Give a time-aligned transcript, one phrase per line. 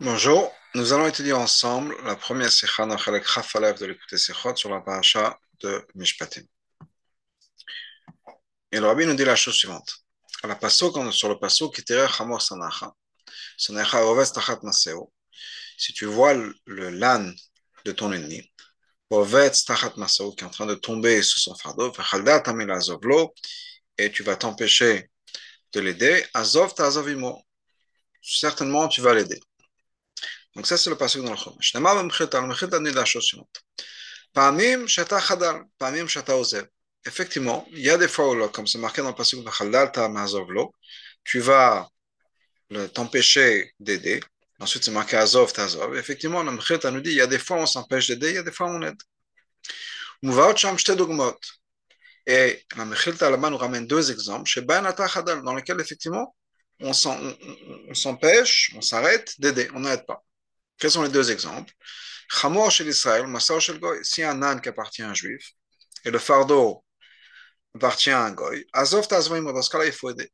[0.00, 4.80] Bonjour, nous allons étudier ensemble la première sikha Nachalek Chafalev de l'écouter Sikhot sur la
[4.80, 6.42] paracha de Mishpatim.
[8.72, 9.98] Et le rabbi nous dit la chose suivante.
[10.42, 12.92] À la pasuk, sur le pasuk, qui tirait Chamor Sanacha,
[13.56, 15.12] Sanacha Oves Tachat Maseo,
[15.76, 17.30] si tu vois le, le lan
[17.84, 18.42] de ton ennemi,
[19.10, 23.32] Oves Tachat Maseo, qui est en train de tomber sous son fardeau, Vechalda Tamil Azovlo,
[23.96, 25.08] et tu vas t'empêcher
[25.72, 27.44] de l'aider, Azov Ta'azovimo,
[28.28, 29.40] certainement tu vas l'aider.
[30.54, 31.74] Donc ça, c'est le passage dans le Chumash.
[31.74, 33.62] Namar Mchita, le Mchita dit la chose suivante.
[34.32, 36.66] Pamim Shata Chadal, Pamim Shata Ozev.
[37.06, 39.92] Effectivement, il y a des fois où, comme c'est marqué dans le passage de Chaldal
[41.24, 41.88] tu vas
[42.92, 44.20] t'empêcher d'aider.
[44.60, 45.96] Ensuite, c'est marqué Azov Tazov.
[45.96, 48.38] Effectivement, le nous dit, il y a des fois où on s'empêche d'aider, il y
[48.38, 49.00] a des fois où on aide.
[50.22, 51.38] Mouvaot Sham Shte Dogmot.
[52.26, 56.34] Et la Mchita là-bas nous ramène deux exemples, chez Ben Chadal, dans lesquels, effectivement,
[56.80, 56.92] on
[57.94, 60.24] s'empêche, on s'arrête d'aider, on n'aide pas.
[60.78, 61.72] Quels sont les deux exemples?
[62.28, 63.98] Chamor chez l'Israël, Massar chez le Goy.
[64.04, 65.52] Si un âne qui appartient à un juif
[66.04, 66.84] et le fardeau
[67.74, 70.30] appartient à un Goy, Azov Tazvaim, dans ce cas-là, il faut aider.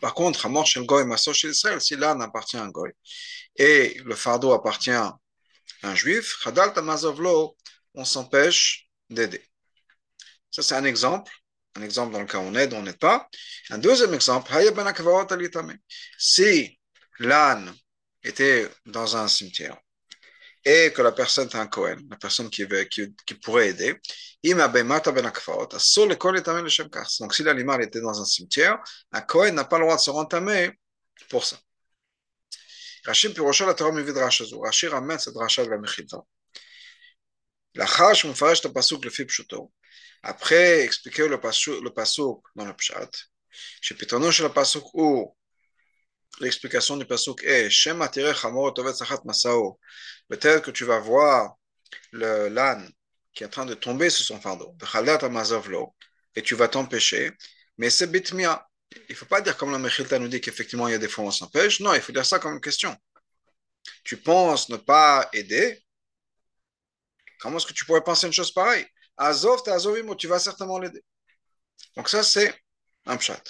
[0.00, 2.90] Par contre, Chamor chez le Goy, Massar chez l'Israël, si l'âne appartient à un Goy
[3.56, 5.18] et le fardeau appartient à
[5.82, 7.56] un juif, Chadal Tamazovlo,
[7.94, 9.44] on s'empêche d'aider.
[10.50, 11.32] Ça, c'est un exemple.
[11.76, 13.28] Un exemple dans le cas où on aide, on n'aide pas.
[13.70, 14.52] Un deuxième exemple,
[16.18, 16.78] si
[17.18, 17.74] l'âne
[18.22, 19.76] était dans un cimetière
[20.64, 23.98] et que la personne est un Cohen, la personne qui, veut, qui, qui pourrait aider,
[24.42, 24.64] donc
[27.34, 28.78] si l'animal était dans un cimetière,
[29.12, 30.70] un Cohen n'a pas le droit de se rentamer
[31.28, 31.58] pour ça.
[33.04, 34.16] Rachid Pirocha la Torah Mivid.
[34.16, 36.18] Rachid ramène cette Racha de la Mechilta.
[37.74, 39.72] La Chash Mufarash Tapasuk le Fipshuto.
[40.22, 43.10] Après expliquer le pasuk, le pasuk dans le Pshat,
[43.80, 45.36] chez le pasuk où
[46.40, 47.70] l'explication du pasuk est
[48.74, 49.78] Tovet Sachat Masao.
[50.28, 51.54] Peut-être que tu vas voir
[52.12, 52.90] le l'âne
[53.32, 54.76] qui est en train de tomber sur son fardeau,
[56.34, 57.32] et tu vas t'empêcher,
[57.78, 58.66] mais c'est bitmia.
[59.08, 61.08] Il ne faut pas dire comme la Mechilta nous dit qu'effectivement il y a des
[61.08, 61.80] fois où on s'empêche.
[61.80, 62.94] Non, il faut dire ça comme une question.
[64.04, 65.82] Tu penses ne pas aider
[67.40, 68.86] Comment est-ce que tu pourrais penser une chose pareille?
[69.20, 69.62] Azov,
[70.16, 71.04] tu vas certainement l'aider.
[71.96, 72.54] Donc ça, c'est
[73.06, 73.42] un pshat.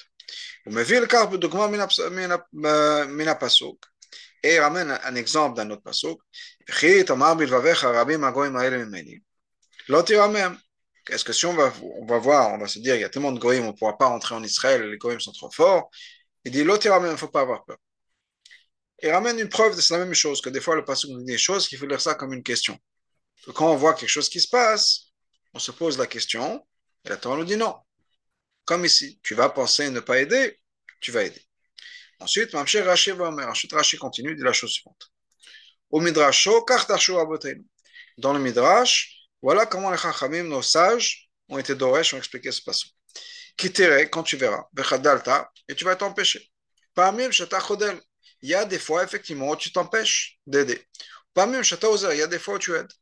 [4.43, 6.21] Et il ramène un exemple d'un autre pasuk.
[9.89, 10.59] L'autre même.
[11.09, 13.09] Est-ce que si on va, on va voir, on va se dire, il y a
[13.09, 15.91] tellement de goyim, on ne pourra pas rentrer en Israël, les goyim sont trop forts.
[16.45, 17.79] Il dit, l'autre même, il ne faut pas avoir peur.
[19.03, 21.33] Il ramène une preuve de la même chose, que des fois le pasuk nous dit
[21.33, 22.79] des choses qu'il faut lire ça comme une question.
[23.55, 25.10] Quand on voit quelque chose qui se passe,
[25.55, 26.67] on se pose la question,
[27.05, 27.77] et la Torah nous dit non.
[28.65, 30.59] Comme ici, tu vas penser ne pas aider,
[31.01, 31.43] tu vas aider.
[32.21, 35.11] Ensuite, Mamsher Rashi Ensuite, Rashi continue, dit la chose suivante.
[35.91, 36.65] Au Midrasho,
[38.19, 42.63] Dans le Midrash, voilà comment les Chachamim, nos sages, ont été d'Oresh, ont expliqué ce
[42.63, 42.91] passage.
[43.57, 44.67] Kittere, quand tu verras,
[45.69, 46.49] et tu vas t'empêcher.
[46.95, 48.01] Parmi Chodel,
[48.43, 50.87] il y a des fois, effectivement, où tu t'empêches d'aider.
[51.35, 52.93] Parmi Ozer, il y a des fois où tu aides.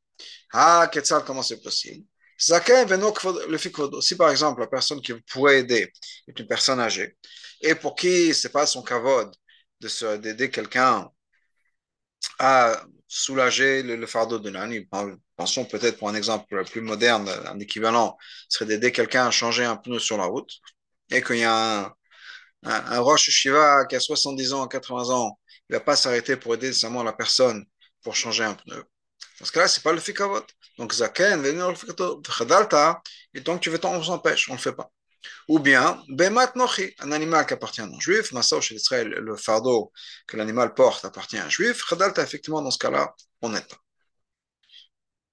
[0.53, 2.05] Ah, Ketzal, comment c'est possible?
[2.05, 5.93] le Si par exemple la personne qui pourrait aider
[6.29, 7.17] est une personne âgée
[7.63, 9.35] et pour qui c'est pas son kavod
[9.81, 11.11] de d'aider quelqu'un
[12.39, 14.75] à soulager le, fardeau de l'âne,
[15.37, 18.17] pensons peut-être pour un exemple plus moderne, un équivalent
[18.49, 20.51] serait d'aider quelqu'un à changer un pneu sur la route
[21.11, 21.95] et qu'il y a un,
[22.65, 25.39] un, Roche Shiva qui a 70 ans, 80 ans,
[25.69, 27.65] il ne va pas s'arrêter pour aider seulement la personne
[28.03, 28.85] pour changer un pneu.
[29.39, 30.45] Dans ce cas-là, ce n'est pas le fikavot.
[30.79, 31.45] Donc, zaken,
[33.35, 34.91] et donc tu veux on s'empêche, on ne le fait pas.
[35.49, 36.03] Ou bien,
[36.55, 39.93] nochi, un animal qui appartient à un juif, massa chez Israël, le fardeau
[40.27, 43.79] que l'animal porte appartient à un juif, chadalta, effectivement, dans ce cas-là, on n'aide pas.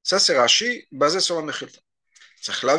[0.03, 1.79] Ça, c'est Rashi, basé sur la Mechilta.
[2.47, 2.77] On a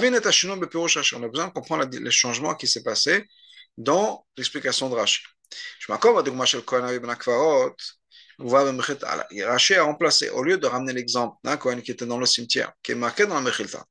[1.29, 3.25] besoin de comprendre les changements qui s'est passé
[3.77, 5.23] dans l'explication de Rashi.
[5.81, 7.75] Je m'accorde à Dugma Kohen Ben Akvarot,
[8.39, 12.73] Rashi a remplacé, au lieu de ramener l'exemple d'un Kohen qui était dans le cimetière,
[12.83, 13.85] qui est marqué dans la Mechilta,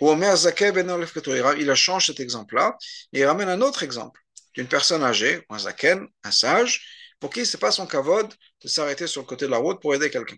[0.00, 2.76] ben il a changé cet exemple-là,
[3.12, 4.20] et il ramène un autre exemple
[4.54, 6.84] d'une personne âgée, un Zaken, un sage,
[7.20, 9.80] pour qui ce n'est pas son kavod de s'arrêter sur le côté de la route
[9.80, 10.36] pour aider quelqu'un.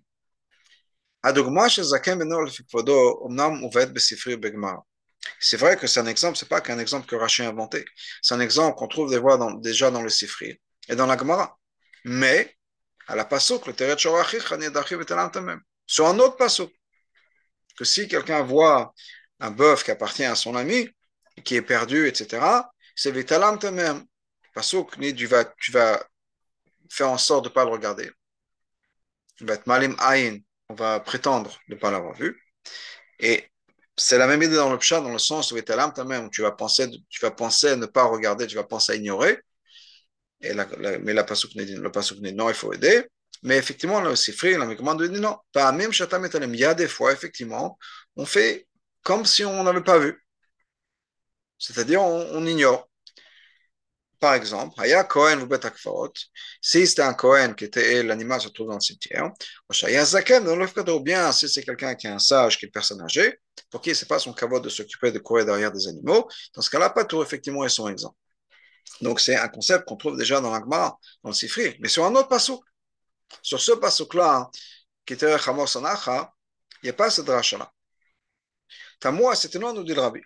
[5.39, 7.85] C'est vrai que c'est un exemple, c'est pas qu'un exemple que Rashi a inventé.
[8.23, 9.11] C'est un exemple qu'on trouve
[9.61, 10.59] déjà dans le Sifri
[10.89, 11.59] et dans la Gemara.
[12.05, 12.57] Mais
[13.11, 13.97] à la pasuk, le Teret
[15.87, 16.73] Sur un autre pasuk,
[17.77, 18.95] que si quelqu'un voit
[19.41, 20.89] un bœuf qui appartient à son ami,
[21.45, 24.05] qui est perdu, etc., c'est Vitalam Tamem.
[24.55, 26.01] Pasuk, tu vas, tu vas
[26.89, 28.11] fait en sorte de ne pas le regarder.
[29.67, 29.97] Malim
[30.69, 32.41] on va prétendre ne pas l'avoir vu.
[33.19, 33.51] Et
[33.97, 35.57] c'est la même idée dans le pshat, dans le sens où
[36.05, 38.95] même, tu vas penser, tu vas penser à ne pas regarder, tu vas penser à
[38.95, 39.41] ignorer.
[40.43, 40.55] Et
[41.03, 43.05] mais la pasouk le pasouk dit non, il faut aider.
[43.43, 45.37] Mais effectivement, aussi, frère, la commande dit non.
[45.53, 47.79] Pas même Il y a des fois, effectivement,
[48.17, 48.67] on fait
[49.03, 50.23] comme si on n'avait pas vu.
[51.59, 52.89] C'est-à-dire, on, ignore.
[54.19, 56.13] Par exemple, Haya Kohen vous Akfaot,
[56.61, 59.31] si c'était un Kohen qui était l'animal se trouve dans le cimetière,
[59.69, 63.39] ou bien si c'est quelqu'un qui est un sage, qui est une personne âgée,
[63.71, 66.61] pour qui ce n'est pas son caveau de s'occuper de courir derrière des animaux, dans
[66.63, 68.15] ce cas-là, pas tout, effectivement, ils sont exempts.
[69.01, 71.77] Donc, c'est un concept qu'on trouve déjà dans l'Agma, dans le Sifri.
[71.81, 72.63] Mais sur un autre pasouk,
[73.43, 74.51] sur ce pasouk-là,
[75.07, 75.35] qui était
[76.83, 77.71] il n'y a pas ce dracha-là.
[79.01, 80.21] Tamoua, c'était non, nous dit le rabbi.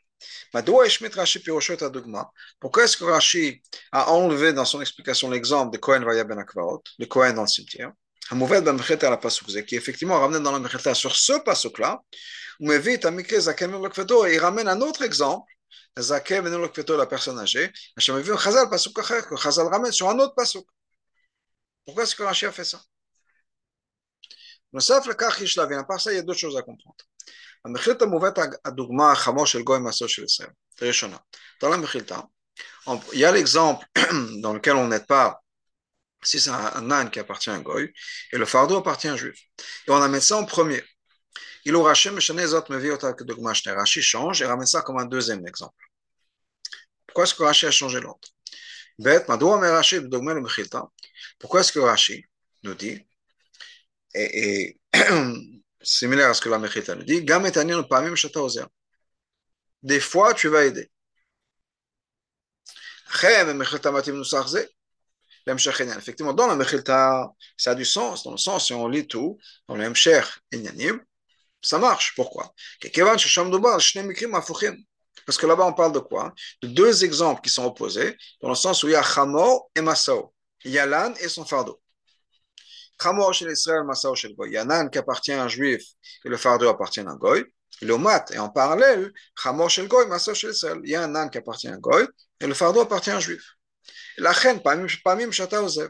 [2.61, 3.63] Pourquoi est-ce que Rashi
[3.93, 7.49] a enlevé dans son explication l'exemple de Kohen Vaya Ben Akvaot, de Kohen dans le
[7.49, 7.93] cimetière,
[8.31, 12.01] qui est effectivement ramené dans la Mecheta sur ce pasuk-là,
[12.61, 15.53] où il ramène un autre exemple,
[15.98, 20.66] Zaken Ben la personne âgée, Chazal pasuk que Chazal ramène sur un autre pasuk.
[21.86, 22.80] Pourquoi est-ce que Rashi a fait ça?
[24.74, 27.04] נוסף לכך יש להבין, הפעם il y a d'autres choses à comprendre.
[27.66, 30.50] המחילתא מובאת הדוגמה החמור של גוי מעשו של ישראל,
[30.82, 31.18] ראשונה.
[31.64, 32.20] Dans la מחילתא,
[32.88, 33.86] il y a l'exemple
[34.42, 35.42] dans lequel on n'aide pas
[36.24, 37.94] si c'est un âne qui appartient à un goy,
[38.34, 39.40] et le fardeau appartient à un juif.
[39.88, 40.84] Et on amène ça en premier.
[41.65, 45.85] il aura Hashem Zot Rashi change et ramène ça comme un deuxième exemple.
[47.07, 48.29] Pourquoi est-ce que Rashi a changé l'ordre
[51.39, 52.25] Pourquoi est-ce que Rashi
[52.63, 53.01] nous dit,
[54.15, 54.81] et, et
[55.83, 57.25] similaire à ce que la Mechita nous dit,
[59.83, 60.91] des fois tu vas aider.
[65.47, 69.39] Effectivement, dans la Mechilta, ça a du sens, dans le sens, si on lit tout,
[69.69, 71.01] dans le Mcher Inyanim,
[71.65, 72.15] ça marche.
[72.15, 72.53] Pourquoi?
[75.27, 76.35] Parce que là-bas, on parle de quoi?
[76.63, 79.81] De deux exemples qui sont opposés, dans le sens où il y a Chamo et
[79.81, 80.35] Masao.
[80.65, 81.81] Il y a l'âne et son fardeau.
[83.03, 84.51] Chamo chez Israël, Masao chez le Goy.
[84.51, 85.83] Il y a un âne qui appartient à un juif
[86.25, 87.45] et le fardeau appartient à un Goy.
[87.83, 89.13] Le mat, et en parallèle,
[89.43, 90.79] Chamo chez le Goy, Masao chez Israël.
[90.85, 92.07] Il y a un âne qui appartient à un Goy
[92.41, 93.43] et le fardeau appartient à un juif.
[94.17, 94.61] La reine,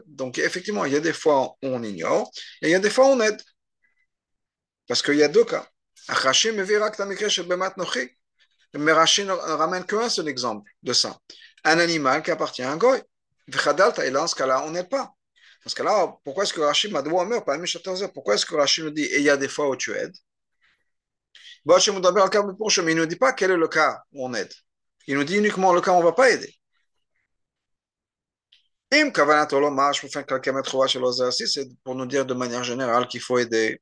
[0.07, 2.29] donc effectivement, il y a des fois où on ignore
[2.61, 3.39] et il y a des fois où on aide.
[4.87, 5.67] Parce qu'il y a deux cas.
[8.77, 11.17] Mais Rashi ne ramène qu'un seul exemple de ça.
[11.63, 13.01] Un animal qui appartient à un goy.
[13.47, 15.13] Et dans ce cas-là, on n'aide pas.
[15.63, 17.09] Dans ce cas-là, pourquoi est-ce que Rashi m'a dit
[18.13, 20.15] Pourquoi est-ce que Rashi nous dit et il y a des fois où tu aides?
[21.65, 24.53] Mais il ne nous dit pas quel est le cas où on aide.
[25.07, 26.53] Il nous dit uniquement le cas où on ne va pas aider.
[31.31, 33.81] Si c'est pour nous dire de manière générale qu'il faut aider.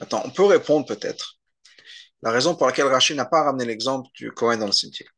[0.00, 1.34] Maintenant, on peut répondre peut-être.
[2.22, 5.10] La raison pour laquelle Rachid n'a pas ramené l'exemple du Cohen dans le cimetière,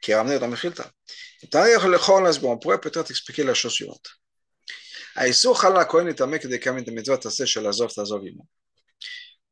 [0.00, 0.90] qui est ramené dans Mechilta.
[1.52, 4.10] On pourrait peut-être expliquer la chose suivante.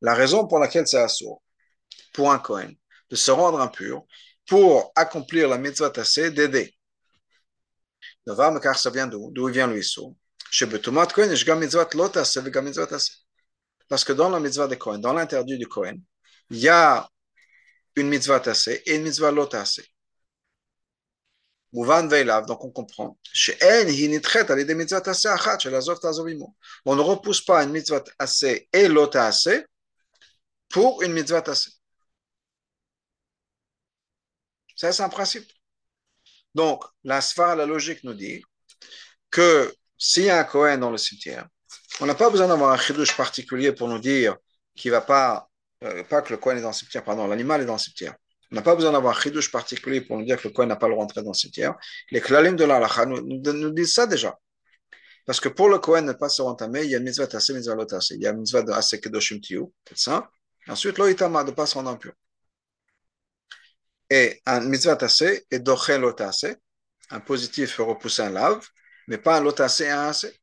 [0.01, 1.41] La raison pour laquelle c'est assourd
[2.13, 2.73] pour un Cohen
[3.09, 4.03] de se rendre impur
[4.45, 6.73] pour accomplir la mitzvah tassé d'aider.
[8.25, 9.31] Car ça vient d'où?
[9.31, 10.15] D'où vient le Issou
[13.87, 16.01] Parce que dans la mitzvah de Kohen, dans l'interdit du Kohen,
[16.49, 17.09] il y a
[17.95, 19.87] une mitzvah tassée et une mitzvah lot tassée.
[21.73, 23.17] donc on comprend.
[26.85, 29.65] On ne repousse pas une mitzvah tassée et lot tassée
[30.69, 31.71] pour une mitzvah tassée.
[34.75, 35.51] Ça, c'est un principe.
[36.53, 38.43] Donc, la sphère, la logique nous dit
[39.29, 41.47] que s'il y a un Cohen dans le cimetière,
[42.01, 44.37] on n'a pas besoin d'avoir un chidouche particulier pour nous dire
[44.75, 45.49] qu'il va pas,
[45.83, 48.15] euh, pas que le Cohen est dans le cimetière, pardon, l'animal est dans le cimetière.
[48.51, 50.75] On n'a pas besoin d'avoir un chidouche particulier pour nous dire que le Cohen n'a
[50.75, 51.75] pas le droit d'entrer dans le cimetière.
[52.11, 54.37] Les klalim de la nous, nous, disent ça déjà.
[55.25, 57.75] Parce que pour le Cohen ne pas se rentamer, il y a mitzvah tassé, mitzvah
[57.75, 58.15] lotassé.
[58.15, 60.29] Il y a mitzvah de assez kedoshim tiyu, c'est ça.
[60.69, 62.13] Ensuite, l'oitama, de ne pas se rendre impur
[64.09, 66.55] et un mitzvah tassé et dochen lotassé.
[67.09, 68.67] Un positif peut repousser un lave,
[69.07, 70.39] mais pas un lotassé et un assez.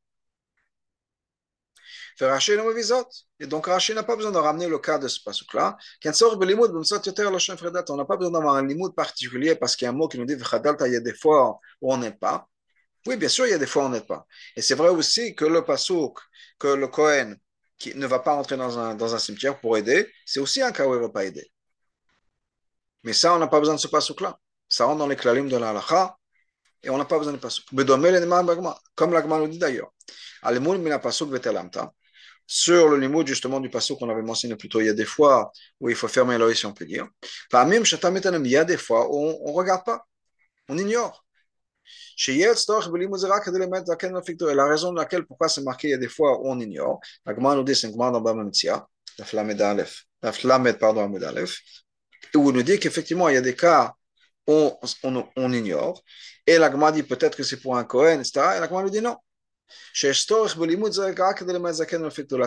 [2.20, 5.76] Et donc Rashi n'a pas besoin de ramener le cas de ce pasuk-là.
[6.04, 10.18] On n'a pas besoin d'avoir un limoud particulier parce qu'il y a un mot qui
[10.18, 12.48] nous dit il y a des fois où on n'est pas.
[13.06, 14.26] Oui, bien sûr, il y a des fois où on n'est pas.
[14.56, 16.18] Et c'est vrai aussi que le pasuk,
[16.58, 17.36] que le Kohen
[17.78, 20.72] qui ne va pas entrer dans un, dans un cimetière pour aider, c'est aussi un
[20.72, 21.50] cas où il ne va pas aider.
[23.02, 24.38] Mais ça, on n'a pas besoin de ce pasuk-là.
[24.68, 26.16] Ça rentre dans les klalim de la halakha
[26.82, 27.64] et on n'a pas besoin de pasuk.
[28.94, 29.92] Comme l'agma nous dit d'ailleurs.
[32.46, 35.04] Sur le limud justement du pasuk qu'on avait mentionné plus tôt, il y a des
[35.04, 37.08] fois où il faut fermer l'œil si on peut dire.
[37.52, 40.06] Il y a des fois où on ne regarde pas,
[40.68, 41.24] on ignore.
[42.16, 42.24] La
[44.66, 47.00] raison de laquelle, pourquoi c'est marqué, il y a des fois où on ignore.
[47.26, 48.86] L'agma nous dit, c'est dans Bamamtia,
[49.18, 51.60] la flamme d'Alef, la flamme, pardon, d'Alef,
[52.34, 53.94] où il nous dit qu'effectivement, il y a des cas
[54.46, 54.72] où
[55.02, 56.02] on, on, ignore.
[56.46, 58.56] Et l'agma dit peut-être que c'est pour un Cohen, etc.
[58.56, 59.16] Et l'agma nous dit non.
[60.02, 60.12] La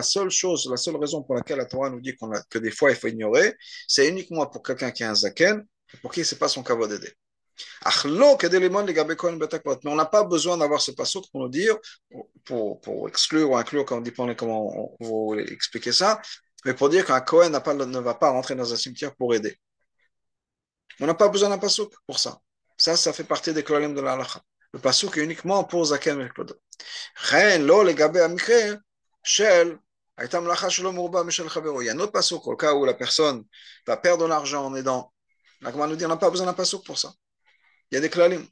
[0.02, 2.16] seule chose, la seule raison pour laquelle la Torah nous dit
[2.50, 3.54] que des fois il faut ignorer,
[3.86, 5.66] c'est uniquement pour quelqu'un qui a un zaken,
[6.02, 7.12] pour qui ce n'est pas son kavod d'aider.
[9.84, 11.76] Mais on n'a pas besoin d'avoir ce passage pour nous dire,
[12.44, 16.20] pour, pour exclure ou inclure, quand on dit comment vous expliquer ça,
[16.64, 19.56] mais pour dire qu'un Cohen ne va pas rentrer dans un cimetière pour aider.
[21.00, 22.38] On n'a pas besoin d'un passouk pour ça.
[22.76, 24.40] Ça, ça fait partie des klolim de la halakha.
[24.72, 26.54] Le passouk est uniquement pour Zaken et Klodo.
[27.16, 28.78] Rien, lo, le gabé amikre,
[29.22, 29.78] shel,
[30.20, 33.44] il y a un autre passouk au cas où la personne
[33.86, 35.12] va perdre de l'argent en aidant.
[35.60, 37.12] La nous dit on n'a pas besoin d'un passouk pour ça.
[37.90, 38.44] Il y a des klalim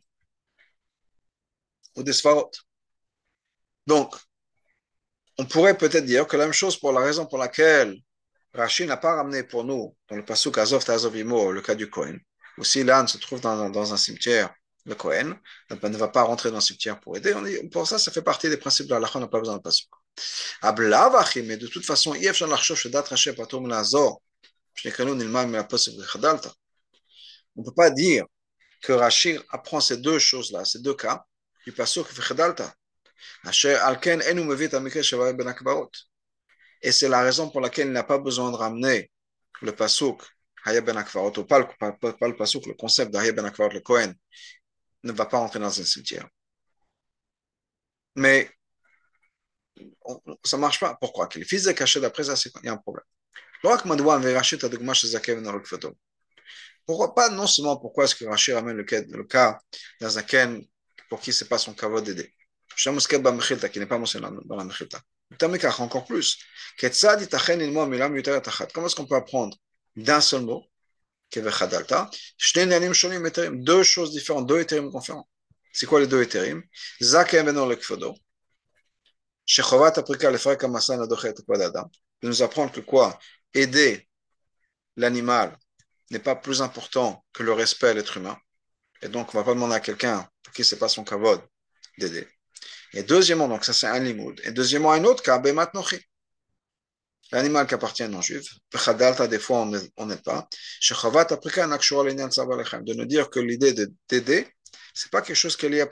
[1.96, 2.50] ou des svarot.
[3.86, 4.14] Donc,
[5.38, 7.96] on pourrait peut-être dire que la même chose pour la raison pour laquelle
[8.54, 12.18] Rachid n'a pas ramené pour nous, dans le pasuk Azov Tazovimo, le cas du Kohen,
[12.58, 14.54] ou si l'âne se trouve dans, dans, un cimetière,
[14.86, 15.36] le Kohen,
[15.70, 17.34] ne va pas rentrer dans un cimetière pour aider.
[17.34, 19.62] On pour ça, ça fait partie des principes de la on n'a pas besoin de
[19.62, 19.88] pasuk.
[21.44, 22.14] Mais de toute façon, on
[27.60, 28.24] ne peut pas dire
[28.82, 31.24] que Rachid apprend ces deux choses-là, ces deux cas,
[31.64, 32.72] du pasuk Vechadalta.
[36.82, 39.10] Et c'est la raison pour laquelle il n'a pas besoin de ramener
[39.62, 40.22] le pasuk
[40.66, 44.14] ben pas, le le concept d'Haya ben le Kohen,
[45.06, 46.28] ne va pas rentrer dans un cimetière.
[48.14, 48.50] Mais
[50.44, 50.96] ça ne marche pas.
[51.00, 51.28] Pourquoi?
[51.28, 53.04] Que les fils de d'après ça, il y a un problème.
[56.86, 57.28] Pourquoi pas?
[57.30, 59.58] Non seulement pourquoi est-ce que Rachid ramène le cas, cas
[60.00, 60.64] d'un zaken
[61.08, 62.32] pour qui ce n'est pas son kavod d'aider.
[62.76, 65.00] qui n'est pas mentionné dans la Mechilta.
[65.78, 66.38] Encore plus.
[66.78, 69.56] Comment est-ce qu'on peut apprendre
[69.96, 70.64] d'un seul mot,
[73.64, 75.28] deux choses différentes, deux éthérimes différents.
[75.72, 76.22] C'est quoi les deux
[81.60, 81.90] adam.
[82.22, 83.18] De nous apprendre que quoi?
[83.52, 84.08] Aider
[84.96, 85.56] l'animal
[86.10, 88.38] n'est pas plus important que le respect à l'être humain.
[89.02, 91.04] Et donc, on ne va pas demander à quelqu'un pour qui ce n'est pas son
[91.04, 91.42] kavod
[91.98, 92.26] d'aider.
[92.92, 94.40] Et deuxièmement, donc ça c'est un limoud.
[94.44, 95.70] Et deuxièmement, un autre cas, bemat
[97.32, 98.54] l'animal qui appartient à non-juifs,
[99.28, 100.48] des fois on n'est pas,
[102.82, 103.74] de nous dire que l'idée
[104.08, 104.48] d'aider,
[104.94, 105.84] ce n'est pas quelque chose qui est lié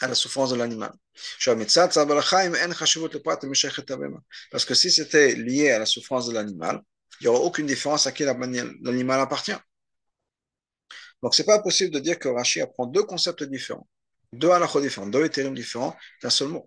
[0.00, 0.92] à la souffrance de l'animal.
[4.50, 6.82] Parce que si c'était lié à la souffrance de l'animal,
[7.20, 9.56] il n'y aura aucune différence à qui l'animal appartient.
[11.22, 13.88] Donc, ce n'est pas possible de dire que Rashi apprend deux concepts différents,
[14.32, 16.66] deux halachos différents, deux éthérimes différents d'un seul mot.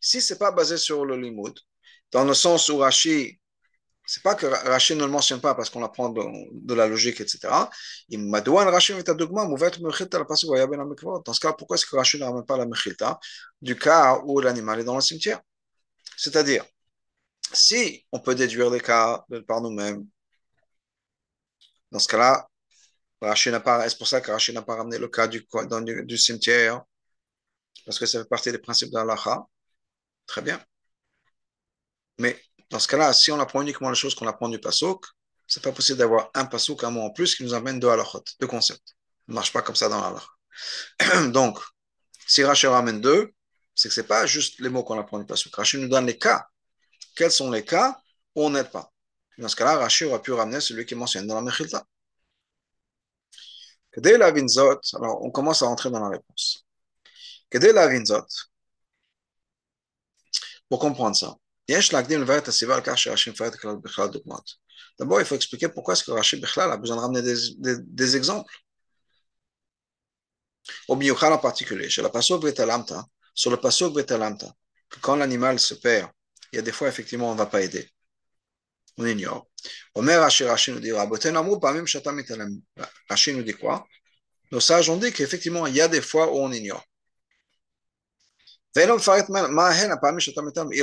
[0.00, 1.58] Si ce n'est pas basé sur le limoud,
[2.12, 3.40] dans le sens où Rashi,
[4.06, 6.22] c'est pas que Rashi ne le mentionne pas parce qu'on apprend de,
[6.52, 7.70] de, la logique, etc.
[8.08, 8.30] Dans
[11.32, 13.18] ce cas, pourquoi est-ce que Rashi ne ramène pas la mechilta
[13.60, 15.40] du cas où l'animal est dans le cimetière?
[16.16, 16.64] C'est-à-dire,
[17.52, 20.06] si on peut déduire des cas par nous-mêmes,
[21.90, 22.48] dans ce cas-là,
[23.36, 25.46] c'est pour ça que Rashi n'a pas ramené le cas du,
[25.84, 26.82] du, du cimetière,
[27.84, 29.46] parce que ça fait partie des principes de l'alaha.
[30.26, 30.60] Très bien.
[32.18, 32.40] Mais
[32.70, 35.04] dans ce cas-là, si on apprend uniquement les choses qu'on apprend du pasuk,
[35.46, 38.24] c'est pas possible d'avoir un pasuk, un mot en plus qui nous amène deux halachot,
[38.40, 38.96] deux concepts.
[39.28, 40.26] Ne marche pas comme ça dans l'halach.
[41.32, 41.58] Donc,
[42.26, 43.32] si Rachel ramène deux,
[43.74, 45.54] c'est que ce n'est pas juste les mots qu'on apprend du Pasuk.
[45.54, 46.46] Rachid nous donne les cas.
[47.14, 48.00] Quels sont les cas
[48.34, 48.92] où on n'aide pas?
[49.38, 51.84] Dans ce cas-là, Rachid aurait pu ramener celui qui est mentionné dans la Mechilta.
[53.96, 56.66] Dès la vinzot, alors on commence à rentrer dans la réponse.
[57.52, 58.26] Dès la vinzot,
[60.68, 61.36] pour comprendre ça,
[64.98, 68.54] D'abord, il faut expliquer pourquoi est-ce que Rachid Bechlal a besoin de ramener des, exemples.
[70.88, 73.04] Au Biyuchal en particulier, chez la Pasuk Betalamta,
[73.34, 74.52] sur le Pasuk Betalamta,
[75.00, 76.10] quand l'animal se perd,
[76.52, 77.88] il y a des fois, effectivement, on ne va pas aider.
[78.96, 79.48] On ignore.
[79.94, 80.92] Omer Rachid Rachid nous dit,
[83.08, 83.86] Rachid nous dit quoi?
[84.52, 86.84] Nos sages ont dit qu'effectivement, il y a des fois où on ignore.
[88.76, 88.92] Il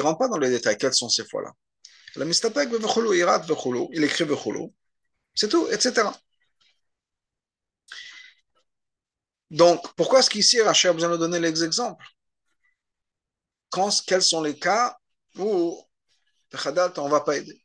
[0.01, 0.77] rentre pas dans les détails.
[0.77, 1.51] Quelles sont ces fois-là
[2.15, 2.21] Il
[4.03, 4.25] écrit
[5.35, 6.09] C'est tout, etc.
[9.51, 12.05] Donc, pourquoi est-ce qu'ici Rachid a besoin de donner les exemples?
[14.07, 14.97] Quels sont les cas
[15.37, 15.77] où
[16.51, 17.63] on ne va pas aider?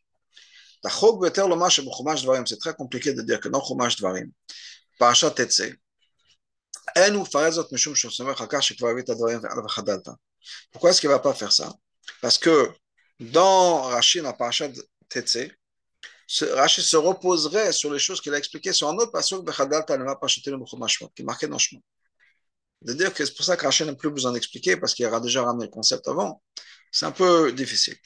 [2.47, 4.31] C'est très compliqué de dire que dans Chumash Dvarim,
[4.99, 5.35] Parashat
[10.71, 11.73] pourquoi est-ce qu'il ne va pas faire ça?
[12.21, 12.71] Parce que
[13.21, 14.71] dans Rachid, dans Parashat
[15.09, 15.49] Tetse,
[16.53, 21.25] Rachid se reposerait sur les choses qu'il a expliquées sur un autre passage qui est
[21.25, 21.81] marqué dans le chemin.
[22.83, 25.21] De dire que c'est pour ça que Rachid n'a plus besoin d'expliquer parce qu'il aura
[25.21, 26.43] déjà ramené le concept avant.
[26.93, 27.97] C'est un peu difficile.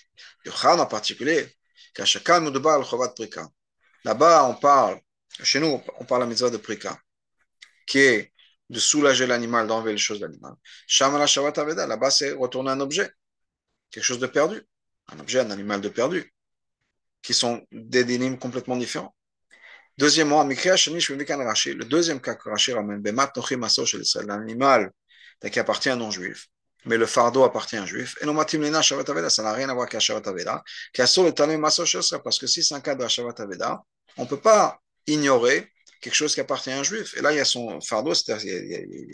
[0.46, 1.54] Yochar en particulier,
[4.04, 5.00] Là-bas, on parle,
[5.42, 6.98] chez nous, on parle de la mitzvah de Prika,
[7.86, 8.31] qui est
[8.70, 10.54] de soulager l'animal, d'enlever les choses de l'animal.
[11.86, 13.10] là-bas, c'est retourner un objet,
[13.90, 14.62] quelque chose de perdu.
[15.08, 16.32] Un objet, un animal de perdu,
[17.22, 19.14] qui sont des dynimes complètement différents.
[19.98, 23.02] Deuxièmement, le deuxième cas que Rashi ramène,
[24.26, 24.92] l'animal
[25.50, 26.46] qui appartient à un non-juif,
[26.84, 30.00] mais le fardeau appartient à un juif, et non ça n'a rien à voir avec
[30.00, 30.62] Shavat Aveda,
[30.96, 33.82] parce que si c'est un cas de Shavat Aveda,
[34.16, 35.71] on ne peut pas ignorer
[36.02, 37.16] quelque chose qui appartient à un juif.
[37.16, 38.60] Et là, il y a son fardeau, c'est-à-dire,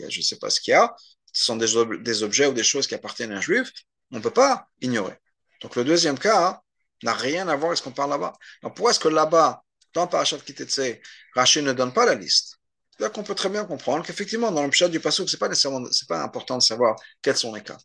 [0.09, 0.93] je ne sais pas ce qu'il y a,
[1.31, 3.71] ce sont des, objets ou des choses qui appartiennent à un juif,
[4.11, 5.15] on ne peut pas ignorer.
[5.61, 6.59] Donc le deuxième cas
[7.03, 8.33] n'a rien à voir avec ce qu'on parle là-bas.
[8.63, 10.99] Donc pourquoi est-ce que là-bas, dans Parashat Kitetse,
[11.35, 12.57] Rachid ne donne pas la liste?
[12.97, 15.47] Là qu'on peut très bien comprendre qu'effectivement, dans le chat du Passouk, ce n'est pas
[15.47, 17.77] nécessairement pas important de savoir quels sont les cas.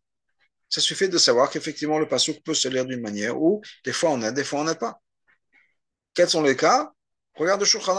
[0.68, 4.10] Ça suffit de savoir qu'effectivement, le Passouk peut se lire d'une manière où des fois
[4.10, 5.00] on aide, des fois on n'aide pas.
[6.14, 6.90] Quels sont les cas?
[7.34, 7.94] Regarde le Shulchan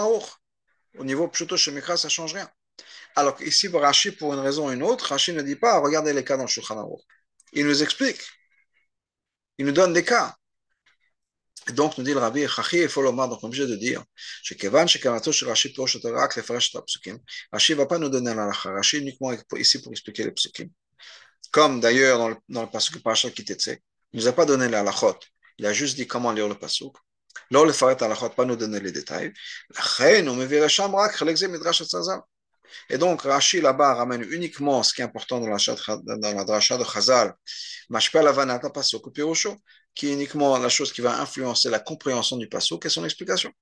[0.98, 2.50] au niveau plutôt chez Mikra, ça ne change rien.
[3.16, 6.24] Alors ici, Rashi, pour une raison ou une autre, Rashi ne dit pas regardez les
[6.24, 6.98] cas dans le Shulchan
[7.54, 8.22] Il nous explique.
[9.58, 10.36] Il nous donne des cas.
[11.68, 14.04] Et donc, nous dit le Rabbi, Chachi et Folomar, donc obligé de dire,
[14.44, 15.74] Shekevan, Rashi.
[17.52, 18.52] Rashi ne va pas nous donner la.
[18.52, 20.70] Rashi uniquement ici pour expliquer les psukim.
[21.52, 24.84] Comme d'ailleurs dans le, dans le pasuk Parashat il ne nous a pas donné la
[24.84, 25.18] lachot.
[25.58, 26.96] Il a juste dit comment lire le pasuk.
[27.51, 29.31] לא לפרט הלכות, pas nous donner les détails.
[29.71, 32.19] לכן הוא מביא לשם רק חלק זה מדרש הצזל.
[32.89, 35.57] Et donc, Rashi là-bas ramène uniquement ce qui est important dans la,
[36.17, 37.35] dans la dracha de Chazal,
[37.89, 39.57] Mashpel Avanata Pasuk Pirosho,
[39.95, 43.53] qui est uniquement la chose qui va influencer la compréhension du Pasuk et son explication.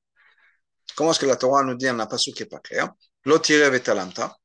[0.94, 2.90] Comment est-ce que la Torah nous dit un Pasuk qui n'est pas clair
[3.24, 4.36] L'otire vetalamta,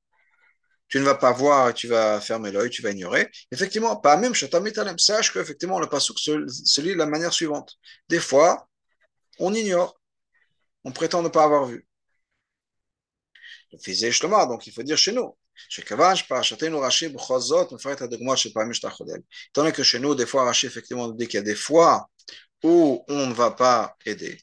[0.87, 3.29] tu ne vas pas voir, tu vas fermer l'œil, tu vas ignorer.
[3.51, 7.73] Effectivement, pas même Shatamitalem, sache qu'effectivement le Pasuk se, se lit de la manière suivante.
[8.09, 8.67] Des fois,
[9.38, 10.00] on ignore.
[10.84, 11.86] On prétend ne pas avoir vu.
[13.72, 15.36] Le fils donc il faut dire chez nous.
[15.70, 15.96] Étant
[19.56, 22.08] donné que chez nous, des fois, Rashi effectivement dit qu'il y a des fois
[22.62, 24.40] où on ne va pas aider.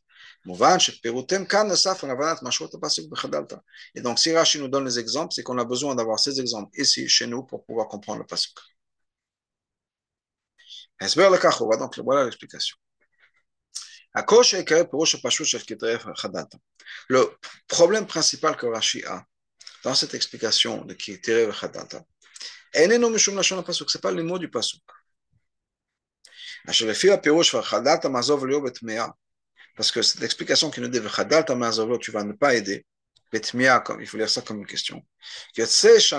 [3.96, 6.70] Et donc, si Rashi nous donne les exemples, c'est qu'on a besoin d'avoir ces exemples
[6.80, 8.54] ici, chez nous, pour pouvoir comprendre le pasuk.
[11.80, 12.78] Donc, voilà l'explication.
[17.10, 19.26] Le problème principal que Rashi a
[19.84, 22.04] dans cette explication de Kitire Chadata,
[22.74, 24.82] ce n'est pas le mot du Pasuk.
[29.76, 31.02] Parce que c'est l'explication qui nous dit
[32.00, 32.86] tu vas ne pas aider.
[33.84, 35.06] Comme, il faut lire ça comme une question.
[35.54, 36.14] Qu'est-ce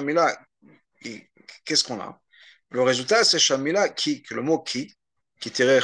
[1.85, 2.21] qu'on a
[2.71, 4.95] Le résultat, c'est Shamila qui, que le mot qui,
[5.41, 5.81] qui tirait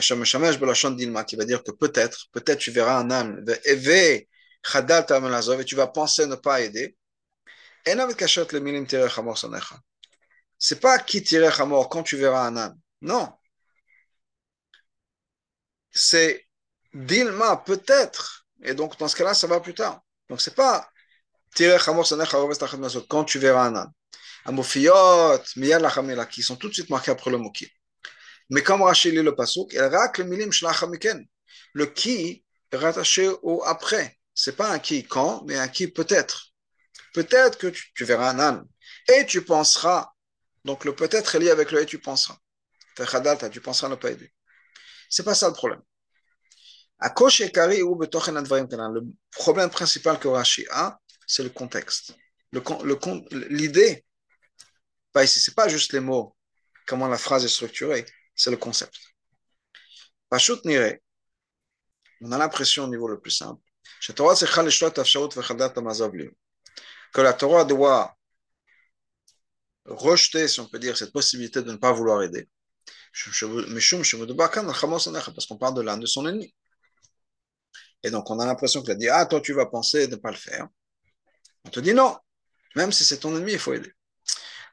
[0.00, 4.26] Chamor, qui va dire que peut-être, peut-être tu verras un âne, et
[5.64, 6.96] tu vas penser ne pas aider.
[10.58, 12.78] C'est pas qui tirer Hamor quand tu verras un âne.
[13.00, 13.32] Non.
[15.90, 16.46] C'est
[16.94, 18.46] Dilma, peut-être.
[18.62, 20.00] Et donc, dans ce cas-là, ça va plus tard.
[20.28, 20.88] Donc, c'est pas
[21.54, 22.06] tirer Hamor
[23.08, 23.92] quand tu verras un âne.
[24.44, 27.70] Amofiot, Miyad Lachamela, qui sont tout de suite marqués après le mot qui.
[28.50, 31.24] Rachel lit le pasuk, il rak le.
[31.74, 34.18] Le qui est rattaché au après.
[34.34, 36.48] C'est pas un qui quand, mais un qui peut-être.
[37.12, 38.64] Peut-être que tu, verras un âne
[39.08, 40.12] et tu penseras.
[40.64, 42.38] Donc le peut-être est lié avec le et tu penseras.
[42.96, 44.32] Tu penseras ne pas aider.
[45.08, 45.82] C'est pas ça le problème.
[47.00, 47.10] Le
[49.30, 52.16] problème principal que Rashi a, c'est le contexte.
[53.30, 54.04] L'idée,
[55.12, 56.36] pas ici, c'est pas juste les mots,
[56.86, 58.04] comment la phrase est structurée,
[58.38, 58.98] c'est le concept.
[60.64, 60.96] Nire,
[62.22, 63.62] on a l'impression au niveau le plus simple,
[67.12, 68.16] que la Torah doit
[69.84, 72.48] rejeter, si on peut dire, cette possibilité de ne pas vouloir aider.
[73.12, 73.40] Parce
[75.46, 76.54] qu'on parle de l'un de son ennemi.
[78.02, 80.20] Et donc, on a l'impression qu'il a dit Ah, toi, tu vas penser de ne
[80.20, 80.68] pas le faire.
[81.64, 82.16] On te dit non.
[82.76, 83.92] Même si c'est ton ennemi, il faut aider.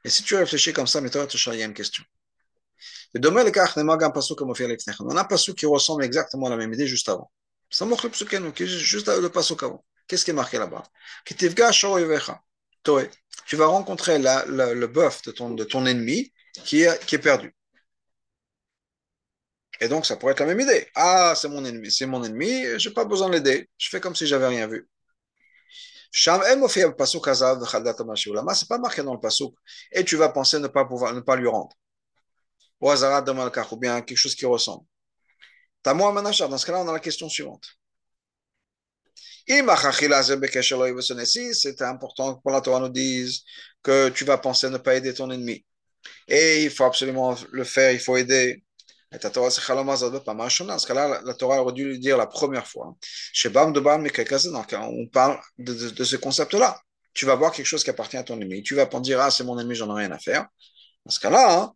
[0.03, 2.03] Et si tu réfléchis comme ça, mais toi, il y a une question.
[3.15, 7.31] On a un passou qui ressemble exactement à la même idée juste avant.
[7.71, 9.77] Le.
[10.07, 10.83] Qu'est-ce qui est marqué là-bas
[13.45, 17.55] Tu vas rencontrer le bœuf de ton, ennemi qui est, perdu.
[19.79, 20.87] Et donc, ça pourrait être la même idée.
[20.95, 23.67] Ah, c'est mon ennemi, c'est mon ennemi, je n'ai pas besoin de l'aider.
[23.77, 24.87] Je fais comme si j'avais rien vu.
[26.11, 26.37] C'est pas
[28.77, 29.53] marqué dans le pasuk.
[29.91, 31.75] Et tu vas penser ne pas pouvoir, ne pas lui rendre.
[32.81, 34.85] Ou ou bien quelque chose qui ressemble.
[35.83, 37.65] Dans ce cas-là, on a la question suivante.
[39.47, 39.61] C'est
[41.81, 43.43] important pour la Torah nous dise
[43.83, 45.63] que tu vas penser ne pas aider ton ennemi.
[46.27, 48.63] Et il faut absolument le faire, il faut aider.
[49.11, 52.95] La Torah, c'est Dans ce cas-là, la Torah aurait dû le dire la première fois.
[53.01, 56.79] Chez Bam de Bam, on parle de ce concept-là.
[57.13, 58.63] Tu vas voir quelque chose qui appartient à ton ennemi.
[58.63, 60.47] Tu vas pas dire, ah, c'est mon ennemi, j'en ai rien à faire.
[61.05, 61.73] Dans ce cas-là, hein,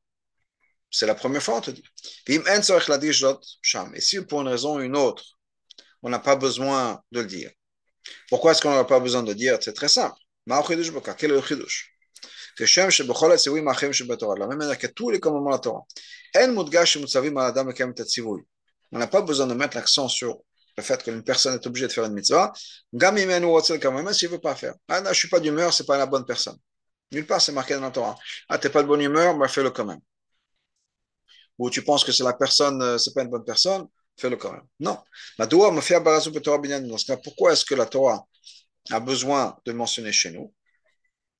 [0.91, 1.83] c'est la première fois, on te dit.
[2.27, 5.23] Et si pour une raison ou une autre,
[6.01, 7.51] on n'a pas besoin de le dire.
[8.29, 9.57] Pourquoi est-ce qu'on n'a pas besoin de le dire?
[9.61, 10.15] C'est très simple.
[10.47, 11.41] Quel est le
[14.37, 15.85] la même manière que tous les commandements de la Torah.
[18.91, 20.39] On n'a pas besoin de mettre l'accent sur
[20.75, 22.51] le fait qu'une personne est obligée de faire une mitzvah,
[22.93, 24.73] même s'il ne veut pas faire.
[24.87, 26.57] Ah, je ne suis pas d'humeur, ce n'est pas la bonne personne.
[27.11, 28.15] Nulle part, c'est marqué dans la Torah.
[28.47, 29.99] Ah, tu n'es pas de bonne humeur, bah, fais-le quand même.
[31.59, 34.51] Ou tu penses que c'est la personne, euh, c'est pas une bonne personne, fais-le quand
[34.51, 34.67] même.
[34.79, 34.97] Non.
[37.23, 38.25] Pourquoi est-ce que la Torah
[38.89, 40.53] a besoin de mentionner chez nous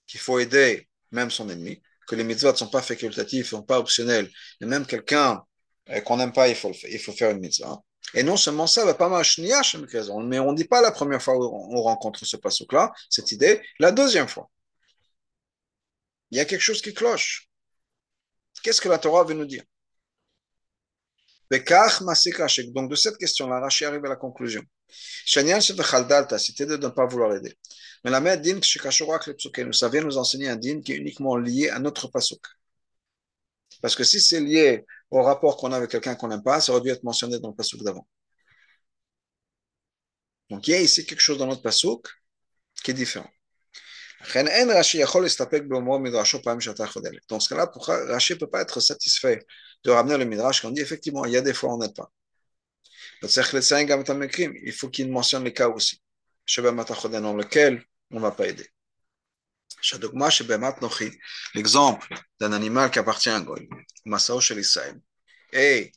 [0.06, 3.64] qu'il faut aider même son ennemi, que les mitzvahs ne sont pas facultatifs, ne sont
[3.64, 4.30] pas optionnels,
[4.62, 5.44] et même quelqu'un
[5.90, 7.82] euh, qu'on n'aime pas, il faut, il faut faire une mitzvah.
[8.14, 11.78] Et non seulement ça, va pas mais on ne dit pas la première fois où
[11.78, 14.50] on rencontre ce passouk-là, cette idée, la deuxième fois.
[16.32, 17.48] Il y a quelque chose qui cloche.
[18.64, 19.64] Qu'est-ce que la Torah veut nous dire?
[21.50, 24.62] Donc de cette question-là, Rashi arrive à la conclusion.
[25.26, 27.58] Si c'était de ne pas vouloir aider.
[28.04, 31.80] Mais la mère din nous vient nous enseigner un din qui est uniquement lié à
[31.80, 32.42] notre pasuk.
[33.82, 36.72] Parce que si c'est lié au rapport qu'on a avec quelqu'un qu'on n'aime pas, ça
[36.72, 38.08] aurait dû être mentionné dans le pasuk d'avant.
[40.50, 42.08] Donc il y a ici quelque chose dans notre pasuk
[42.84, 43.30] qui est différent.
[44.22, 44.34] Dans
[47.40, 47.72] ce cas-là,
[48.12, 49.46] Rashi ne peut pas être satisfait
[49.84, 51.96] de ramener le midrash quand on dit effectivement, il y a des fois on n'aide
[51.96, 52.12] pas.
[53.22, 56.02] Il faut qu'il mentionne les cas aussi,
[56.56, 58.68] dans lequel on ne va pas aider.
[61.54, 62.08] L'exemple
[62.40, 63.70] d'un animal qui appartient à goy,
[65.54, 65.92] et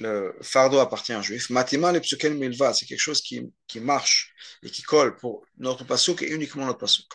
[0.00, 2.00] le fardeau appartient à un juif, Matima le
[2.34, 4.32] milva, c'est quelque chose qui, qui marche
[4.62, 7.06] et qui colle pour notre pasouk et uniquement notre pasouk.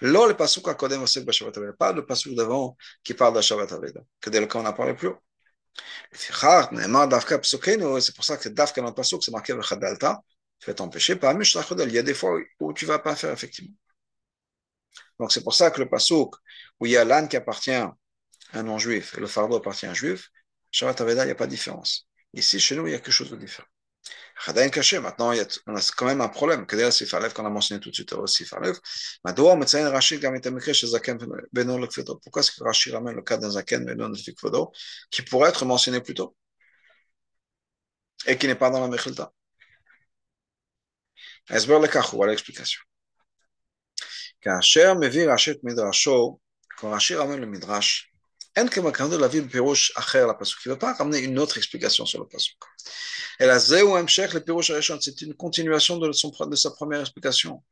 [0.00, 3.72] Là, le pasuk à Kodem Osek Bashavat Aveda, pas le pasuk d'avant qui parle d'Ashavat
[3.72, 5.18] Aveda, que dès le cas on a parlé plus haut.
[6.12, 6.32] C'est
[8.14, 10.20] pour ça que Dafka pasuk, c'est marqué Vechadalta,
[10.60, 13.74] fais t'empêcher, pas Il y a des fois où tu ne vas pas faire effectivement.
[15.18, 16.34] Donc c'est pour ça que le pasuk
[16.80, 17.94] où il y a l'âne qui appartient à
[18.52, 20.30] un non-juif et le fardeau appartient à un juif,
[20.70, 22.08] Shabbat Aveda, il n'y a pas de différence.
[22.34, 23.68] Ici, chez nous, il y a quelque chose de différent.
[24.72, 25.32] Caché, maintenant,
[25.66, 26.66] on a quand même un problème.
[26.66, 28.78] Que d'ailleurs, Sifalev, qu'on a mentionné tout de suite, euh, Sifalev,
[29.24, 30.42] Madoua, Metzain, Rachid, Gamit,
[30.72, 31.18] chez Zaken,
[31.52, 32.16] Benon, le Kvedo.
[32.16, 34.72] Pourquoi est-ce que Rachid ramène le cas d'un Zaken, Benon, le Kvedo,
[35.10, 36.36] qui pourrait être mentionné plus tôt?
[38.26, 39.32] Et qui n'est pas dans la Mechilta
[41.48, 42.80] Esber le Kachou, voilà l'explication.
[44.40, 46.40] Kacher, Mevi, Rachid, Midrasho,
[46.78, 48.10] quand Rachid ramène le Midrash,
[48.56, 50.60] en la la pasuk.
[50.64, 52.56] Il ne veut pas ramener une autre explication sur le pasuk.
[53.40, 57.64] Et la zeu emshech le pirouche c'est une continuation de, son, de sa première explication.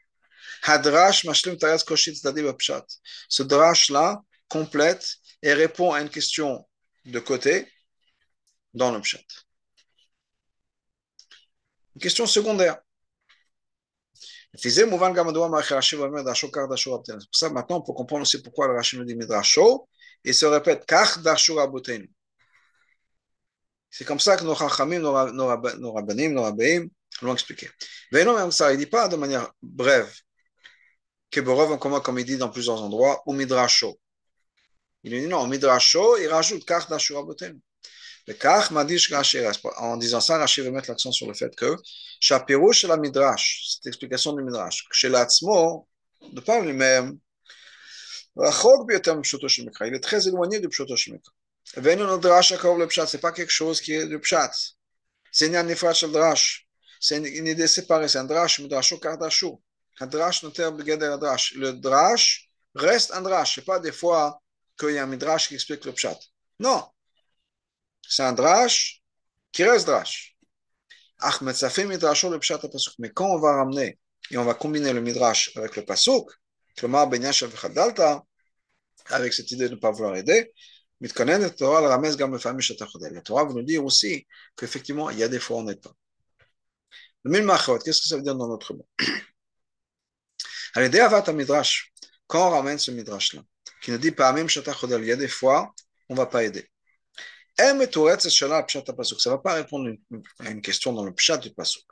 [0.64, 1.24] Hadrash.
[3.28, 6.66] Ce drash là complète et répond à une question
[7.04, 7.68] de côté
[8.74, 9.22] dans le pshat.
[11.94, 12.78] Une question secondaire.
[14.54, 15.00] C'est pour
[17.32, 19.88] ça maintenant on peut comprendre aussi pourquoi le Rachid nous dit Midrasho,
[20.24, 20.84] et se répète.
[23.90, 26.88] C'est comme ça que nos Chachamim, nos, Rabbanim, nos Rabbeim
[27.20, 27.68] l'ont expliqué.
[28.12, 30.12] Non, même ça, il ne dit pas de manière brève
[31.30, 33.98] que Borov, comme il dit dans plusieurs endroits, ou Midrasho.
[35.02, 36.86] Il dit non, Midrasho, il rajoute Kach
[39.78, 41.76] en disant ça, Rashi veut mettre l'accent sur le fait que
[42.20, 45.88] Shapirouche la Midrash, cette explication du Midrash, chez l'Atzmo,
[46.32, 47.18] de par lui-même,
[48.36, 51.32] il est très éloigné du Pshoto Shemikra.
[51.76, 54.50] Venu le Drash Akov le Pshat, ce n'est pas quelque chose qui est du Pshat.
[55.30, 56.66] C'est une Nifrat Shel Drash.
[57.00, 59.52] C'est une idée séparée, c'est un Drash, Midrasho Kardashu.
[60.00, 61.54] Un Drash noter Begeder Drash.
[61.54, 63.54] Le Drash reste un Drash.
[63.54, 64.40] Ce n'est pas des fois
[64.78, 66.18] qu'il y a un Midrash qui explique le Pshat.
[66.58, 66.84] Non,
[68.08, 69.02] c'est un drash
[69.52, 70.36] qui reste drash.
[72.98, 73.98] Mais quand on va ramener
[74.30, 76.30] et on va combiner le midrash avec le pasuk,
[79.08, 80.52] avec cette idée de ne pas vouloir aider,
[81.00, 85.92] la Torah veut nous dire aussi qu'effectivement, il y a des fois on n'aide pas.
[87.24, 88.86] Qu'est-ce que ça veut dire dans notre mot
[92.26, 93.42] quand on ramène ce midrash-là,
[93.82, 95.74] qui nous dit pas il y a des fois,
[96.08, 96.68] on ne va pas aider.
[97.58, 99.90] Ça ne va pas répondre
[100.38, 101.84] à une question dans le pshat du pasuk.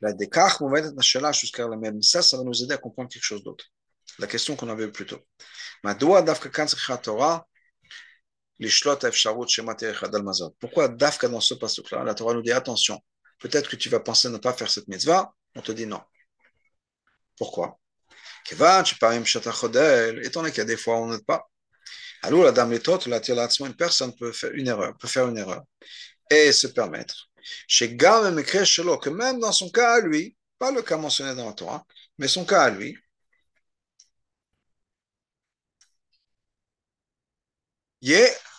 [0.00, 0.58] La dékach
[1.00, 2.02] shela jusqu'à la même.
[2.02, 3.66] Ça, ça va nous aider à comprendre quelque chose d'autre.
[4.18, 5.20] La question qu'on avait plus tôt.
[10.60, 13.00] Pourquoi dafka dans ce pasuk-là, la Torah nous dit attention,
[13.38, 16.02] peut-être que tu vas penser ne pas faire cette mitzvah, on te dit non.
[17.36, 17.78] Pourquoi?
[18.50, 18.82] Étant
[20.42, 21.48] donné qu'il y a des fois où on n'aide pas,
[22.22, 25.62] alors la dame une personne peut faire une erreur, peut faire une erreur
[26.30, 27.29] et se permettre.
[27.66, 31.52] Chez Gam que même dans son cas à lui, pas le cas mentionné dans la
[31.54, 31.86] Torah,
[32.18, 32.96] mais son cas à lui,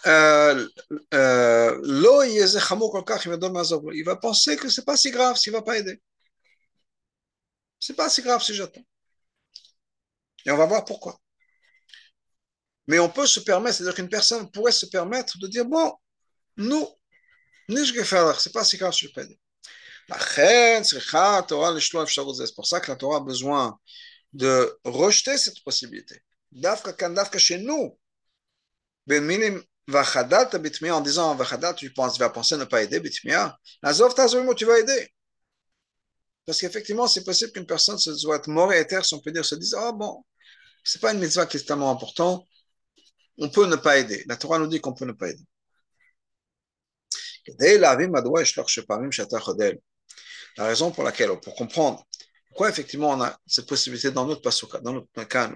[0.07, 0.67] euh,
[1.13, 1.81] euh,
[3.93, 5.99] il va penser que c'est pas si grave s'il va pas aider.
[7.79, 8.85] C'est pas si grave si j'attends.
[10.45, 11.19] Et on va voir pourquoi.
[12.87, 15.93] Mais on peut se permettre, c'est-à-dire qu'une personne pourrait se permettre de dire bon,
[16.57, 16.87] nous,
[17.69, 19.39] c'est pas si grave, je peux aider.
[20.83, 23.79] C'est pour ça que la Torah a besoin
[24.33, 26.21] de rejeter cette possibilité.
[26.51, 27.97] Dafka chez nous.
[29.07, 29.63] Ben
[30.91, 31.37] en disant
[31.75, 33.57] tu penses, vas penser ne pas aider bitmia.
[33.83, 35.09] Tu vas aider.
[36.45, 39.45] Parce qu'effectivement, c'est possible qu'une personne se soit mort et terre, si on peut dire,
[39.45, 40.25] se dise, ah oh, bon,
[40.83, 42.45] c'est pas une mitzvah qui est tellement importante,
[43.37, 44.23] on peut ne pas aider.
[44.27, 45.43] La Torah nous dit qu'on peut ne pas aider.
[50.57, 52.05] La raison pour laquelle, pour comprendre
[52.47, 55.51] pourquoi effectivement on a cette possibilité dans notre pasuka, dans notre cas,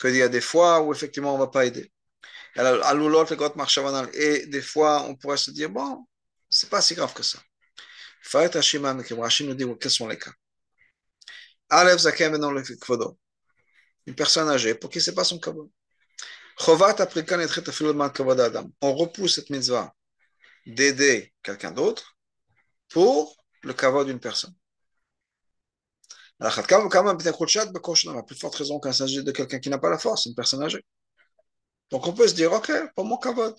[0.00, 1.92] qu'il y a des fois où effectivement on ne va pas aider.
[4.14, 6.06] Et des fois on pourrait se dire, bon,
[6.48, 7.38] c'est pas si grave que ça.
[8.32, 10.32] Rashi nous dit quels sont les cas?
[14.06, 15.68] Une personne âgée, pour qui ce n'est pas son kabbalah.
[18.80, 19.92] On repousse cette mitzvah
[20.66, 22.16] d'aider quelqu'un d'autre
[22.88, 24.54] pour le kavod d'une personne.
[28.16, 30.62] À plus forte raison il s'agit de quelqu'un qui n'a pas la force, une personne
[30.62, 30.84] âgée.
[31.90, 33.56] Donc on peut se dire, ok, pour mon kavod.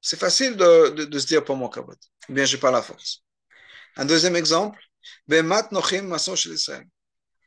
[0.00, 1.98] C'est facile de, de, de, se dire pour mon kavod.
[2.28, 3.24] Bien, je n'ai pas la force.
[3.96, 4.80] Un deuxième exemple,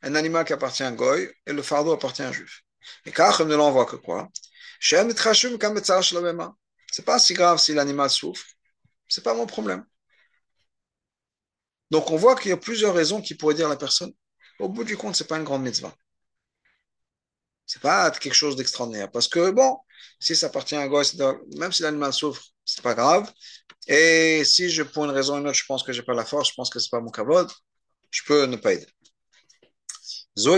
[0.02, 2.62] un animal qui appartient à un goy et le fardeau appartient à un juif.
[3.06, 4.28] Et Kachem ne l'envoie que quoi?
[6.92, 8.46] C'est pas si grave si l'animal souffre.
[9.08, 9.84] C'est pas mon problème.
[11.90, 14.12] Donc on voit qu'il y a plusieurs raisons qui pourraient dire à la personne,
[14.60, 15.94] au bout du compte, c'est pas une grande mitzvah.
[17.66, 19.10] C'est pas quelque chose d'extraordinaire.
[19.10, 19.78] Parce que bon,
[20.20, 21.04] si ça appartient à un goy,
[21.56, 23.32] même si l'animal souffre, c'est pas grave.
[23.88, 26.24] Et si je, pour une raison ou une autre, je pense que j'ai pas la
[26.24, 27.50] force, je pense que c'est pas mon kavod,
[28.10, 28.86] je peux ne pas aider.
[30.34, 30.48] C'est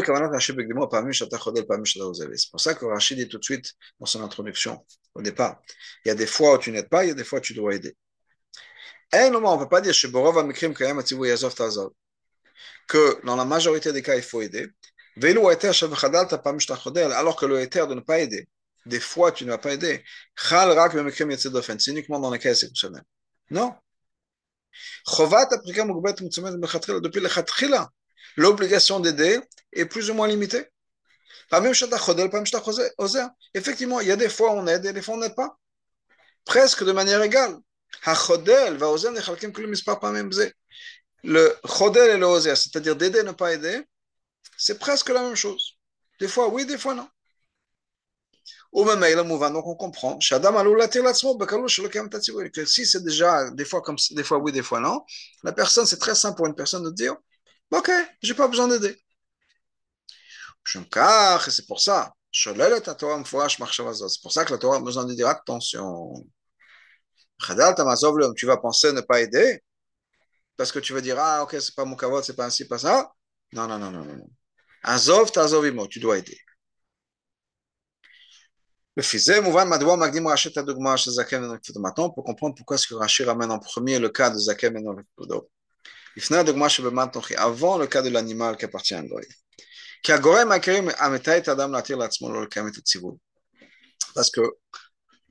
[2.51, 5.61] pour ça que Rachid dit tout de suite dans son introduction, au départ,
[6.05, 7.43] il y a des fois où tu n'aides pas, il y a des fois où
[7.43, 7.97] tu dois aider.
[9.13, 9.93] Et on ne peut pas dire
[12.87, 14.69] que dans la majorité des cas, il faut aider.
[15.17, 15.57] Alors
[17.37, 18.49] que le éther de ne pas aider,
[18.87, 20.05] des fois tu ne vas pas aider,
[20.37, 23.03] c'est uniquement dans les cas exceptionnels.
[23.51, 23.75] Non.
[27.01, 27.29] Depuis le
[28.37, 29.41] l'obligation d'aider
[29.73, 30.67] est plus ou moins limitée.
[33.55, 35.59] Effectivement, il y a des fois on aide et des fois on n'aide pas.
[36.45, 37.57] Presque de manière égale.
[41.23, 43.83] Le chodel et le ozer, c'est-à-dire d'aider et ne pas aider,
[44.57, 45.79] c'est presque la même chose.
[46.21, 47.09] Des fois oui, des fois non.
[48.73, 50.19] Donc on comprend.
[50.19, 55.01] Que si c'est déjà des fois comme des fois oui, des fois non,
[55.45, 57.15] la personne, c'est très simple pour une personne de dire
[57.71, 57.91] Ok,
[58.23, 58.97] j'ai pas besoin d'aider.
[60.67, 62.13] C'est pour ça.
[62.33, 62.53] C'est
[64.23, 66.15] pour ça que la Torah a besoin de dire attention.
[68.37, 69.63] Tu vas penser ne pas aider?
[70.57, 72.79] Parce que tu vas dire ah ok c'est pas mon kavod c'est pas ainsi pas
[72.79, 73.13] ça.
[73.53, 74.29] Non non non non non.
[74.83, 76.39] Azov t'azov tu dois aider.
[78.97, 79.51] Maintenant,
[82.11, 84.85] pour comprendre pourquoi est-ce que Rashi ramène en premier le cas de Zakem et.
[87.37, 89.27] Avant le cas de l'animal qui appartient à un goy.
[94.15, 94.43] Parce que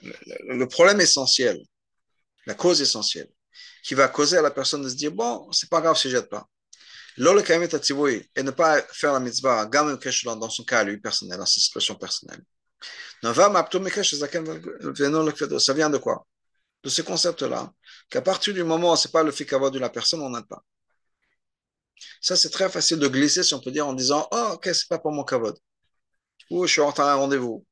[0.02, 1.60] le problème essentiel,
[2.46, 3.30] la cause essentielle,
[3.84, 6.18] qui va causer à la personne de se dire bon, c'est pas grave si je
[6.18, 6.48] jette pas.
[7.18, 12.42] et ne pas faire la mitzvah, dans son cas, lui personnel, dans sa situation personnelle.
[13.22, 13.32] Ça
[15.74, 16.26] vient de quoi?
[16.84, 17.72] De ce concept-là,
[18.10, 20.48] qu'à partir du moment où ce n'est pas le fait de la personne, on n'aide
[20.48, 20.64] pas.
[22.22, 24.88] Ça, c'est très facile de glisser, si on peut dire, en disant Oh, ok, c'est
[24.88, 25.58] pas pour mon kavod.
[26.50, 27.66] Ou je suis en retard à rendez-vous.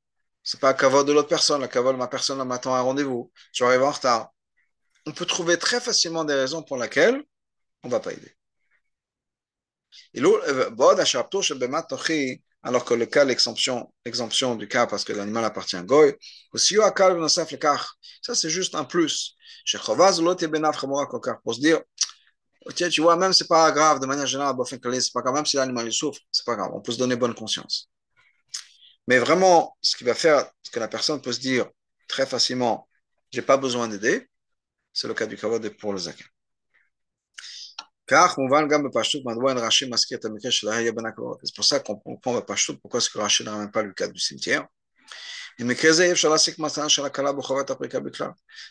[0.43, 1.61] C'est pas un kavod de l'autre personne.
[1.61, 3.31] La kavod de ma personne m'attend à un rendez-vous.
[3.53, 4.31] Je arrive en retard.
[5.05, 7.21] On peut trouver très facilement des raisons pour lesquelles
[7.83, 8.35] on ne va pas aider.
[10.15, 10.69] Euh,
[12.63, 16.15] alors que le cas, l'exemption, l'exemption du cas parce que l'animal appartient à Goy,
[16.53, 19.35] ça c'est juste un plus.
[21.43, 21.81] Pour se dire,
[22.75, 25.91] tu vois, même c'est pas grave, de manière générale, c'est pas grave, même si l'animal
[25.91, 27.89] souffre, c'est pas grave, on peut se donner bonne conscience.
[29.07, 31.67] Mais vraiment, ce qui va faire que la personne peut se dire
[32.07, 32.87] très facilement,
[33.31, 34.29] j'ai pas besoin d'aider,
[34.93, 36.25] c'est le cas du kavod pour le zakat.
[38.09, 38.17] C'est
[41.55, 44.07] pour ça qu'on comprend le Pashtout, pourquoi est-ce que Rachid ne ramène pas le cas
[44.07, 44.67] du cimetière.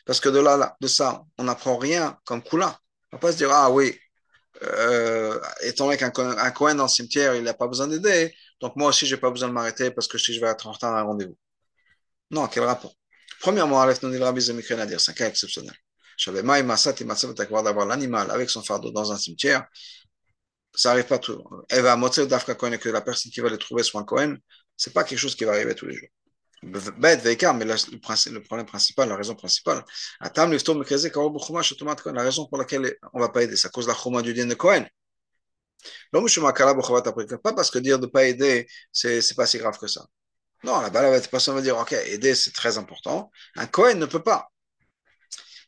[0.06, 2.78] Parce que de là, de ça, on n'apprend rien comme Kula.
[3.12, 3.98] On va pas se dire, ah oui,
[4.62, 8.90] euh, étant donné qu'un Cohen dans le cimetière, il n'a pas besoin d'aider, donc moi
[8.90, 10.94] aussi, je n'ai pas besoin de m'arrêter parce que si je vais être en retard
[10.94, 11.36] à un rendez-vous.
[12.30, 12.94] Non, quel rapport?
[13.40, 15.74] Premièrement, Aleph le rabbi dire, c'est un cas exceptionnel
[17.62, 19.66] d'avoir l'animal avec son fardeau dans un cimetière,
[20.74, 21.42] ça n'arrive pas tout.
[21.68, 24.36] Elle va montrer d'Afka Cohen que la personne qui va le trouver soit un Cohen,
[24.76, 26.08] c'est pas quelque chose qui va arriver tous les jours.
[26.62, 29.82] Mais le, le, problème principal, la raison principale,
[30.20, 34.20] la raison pour laquelle on ne va pas aider, c'est à cause de la choma
[34.20, 34.86] du din de Cohen.
[36.12, 40.04] Pas parce que dire de ne pas aider, c'est n'est pas si grave que ça.
[40.64, 43.30] Non, la personne va dire, ok, aider c'est très important.
[43.56, 44.50] Un Cohen ne peut pas.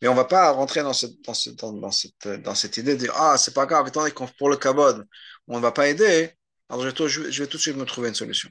[0.02, 3.86] Mais on ne va pas rentrer dans cette, idée de dire Ah, c'est pas grave,
[3.88, 4.92] étant donné que pour le cabot,
[5.48, 6.32] on ne va pas aider,
[6.68, 8.50] alors je vais, tout de suite me trouver une solution.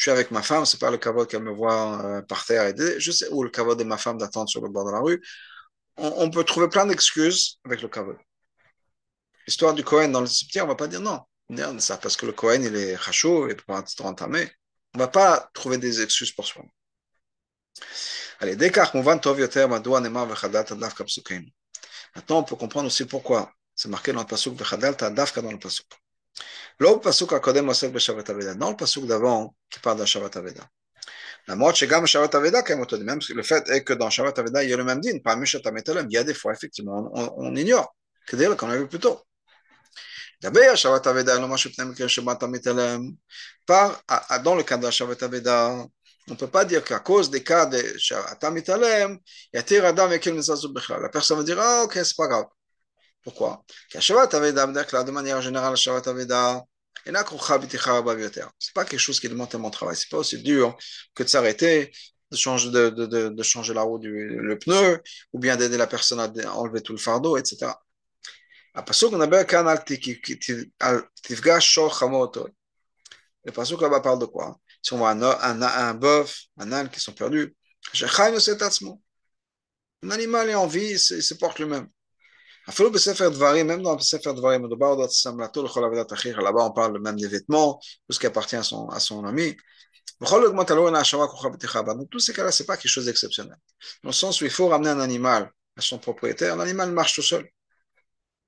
[0.00, 2.64] Je suis avec ma femme, c'est pas le cabot qu'elle me voit euh, par terre
[2.64, 5.00] aider, je sais, ou le cabot de ma femme d'attendre sur le bord de la
[5.00, 5.20] rue.
[5.98, 8.16] On, peut trouver plein d'excuses avec le cabot.
[9.46, 11.20] L'histoire du Cohen dans le cimetière, on va pas dire non.
[11.80, 14.50] Ça, parce que le Cohen, il est rachou, il peut pas être entamé.
[14.94, 16.64] On va pas trouver des excuses pour soi.
[18.38, 18.56] Allez,
[22.16, 25.86] Maintenant, on peut comprendre aussi pourquoi c'est marqué dans le pasuk dans le pasuk.
[26.80, 26.98] Dans le
[28.76, 30.66] pasuk d'avant qui parle de Shavat Aveda.
[31.46, 32.62] La mort chez Gam Shavat Aveda,
[33.02, 35.18] même, le fait est que dans Shavat Aveda, il y a le même din.
[35.44, 37.94] Shatametalem, il y a des fois, effectivement, on, on ignore.
[38.26, 39.20] Que dire qu'on a vu plus tôt.
[40.40, 43.14] D'abord, Shavat Aveda, le Mashutnem Shavat Metalem,
[43.66, 44.02] par,
[44.42, 45.84] dans le cas de Shavat Aveda,
[46.28, 47.78] on ne peut pas dire qu'à cause des cas de
[48.28, 49.18] Atam Italem,
[49.52, 52.46] la personne va dire Ah, ok, c'est pas grave.
[53.22, 53.64] Pourquoi?
[53.92, 56.64] De manière générale, Shabbat Aveda,
[57.06, 57.24] et là,
[58.58, 59.96] c'est pas quelque chose qui demande tellement de travail.
[59.96, 60.76] C'est pas aussi dur
[61.14, 61.92] que de s'arrêter,
[62.30, 62.70] de changer,
[63.74, 65.02] la roue du le pneu,
[65.32, 67.72] ou bien d'aider la personne à enlever tout le fardeau, etc.
[68.74, 69.12] Le pasuk
[73.80, 74.60] là-bas parle de quoi?
[74.82, 77.54] Si on voit un, bœuf, un âne qui sont perdus,
[80.02, 81.88] un animal est en vie, il se porte lui-même.
[82.78, 88.56] Même dans le Sefer Dvarim, là-bas on parle même des vêtements, tout ce qui appartient
[88.56, 89.56] à son, à son ami.
[90.20, 90.28] Dans
[92.10, 93.56] tous ces cas-là, ce n'est pas quelque chose d'exceptionnel.
[94.02, 97.22] Dans le sens où il faut ramener un animal à son propriétaire, l'animal marche tout
[97.22, 97.48] seul.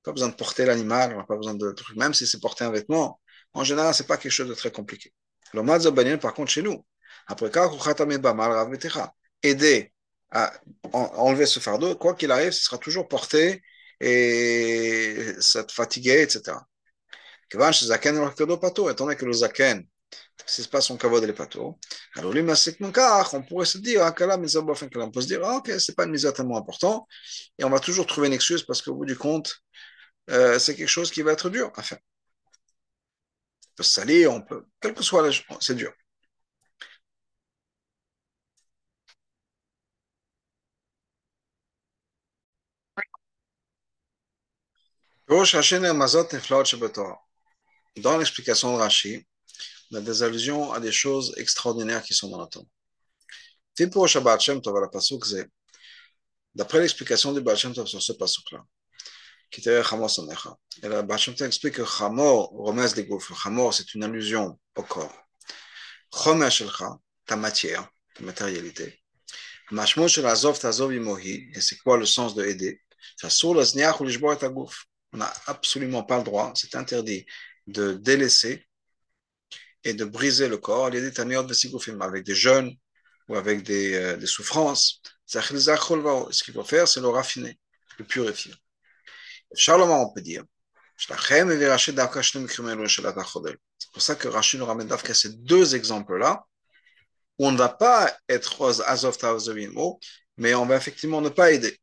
[0.02, 1.96] Pas besoin de porter l'animal, on n'a pas besoin de trucs.
[1.96, 3.20] Même si c'est porter un vêtement,
[3.54, 5.12] en général, c'est pas quelque chose de très compliqué.
[5.54, 6.84] Le Mazzabanien, par contre, chez nous,
[7.26, 7.50] après
[9.42, 9.92] aider
[10.30, 10.52] à
[10.92, 13.62] enlever ce fardeau, quoi qu'il arrive, ce sera toujours porté
[14.02, 16.66] et ça te fatiguer, etc.
[17.52, 19.86] Étant donné que le zaken,
[20.46, 21.78] si ce pas son kavod les pato,
[22.16, 26.10] alors lui, on pourrait se dire, on peut se dire, ah, ok, c'est pas une
[26.10, 27.06] mise tellement important,
[27.58, 29.62] et on va toujours trouver une excuse parce qu'au bout du compte,
[30.30, 31.98] euh, c'est quelque chose qui va être dur à faire.
[33.72, 35.30] On peut se salir, on peut, quel que soit
[35.60, 35.92] c'est dur.
[47.96, 49.26] Dans l'explication de Rashi,
[49.90, 52.66] on a des allusions à des choses extraordinaires qui sont dans la Torah.
[56.54, 58.62] D'après l'explication du Baal Shem Tov sur ce pasuk-là,
[59.50, 63.34] qui était Chamor Samecha, et le Baal Shem Tov explique que Chamor remet des gouffres.
[63.34, 65.16] Chamor, c'est une allusion au corps.
[66.12, 69.00] Chomer Shelcha, ta matière, ta matérialité.
[69.70, 72.82] Mashmo Shel Azov Imohi, et c'est quoi le sens de aider?
[73.18, 74.84] Fasur Lazniach ou Lishbor et Agouf.
[75.12, 77.26] On n'a absolument pas le droit, c'est interdit
[77.66, 78.66] de délaisser
[79.84, 82.74] et de briser le corps avec des jeûnes
[83.28, 85.02] ou avec des, euh, souffrances.
[85.26, 87.58] Ce qu'il faut faire, c'est le raffiner,
[87.98, 88.54] le purifier.
[89.54, 90.44] Charlemagne, on peut dire,
[90.98, 91.12] c'est
[93.92, 96.44] pour ça que Rachid nous ramène d'Afka ces deux exemples-là,
[97.38, 99.18] on ne va pas être Azov
[100.36, 101.78] mais on va effectivement ne pas aider,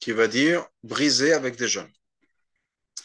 [0.00, 1.90] qui va dire briser avec des jeunes.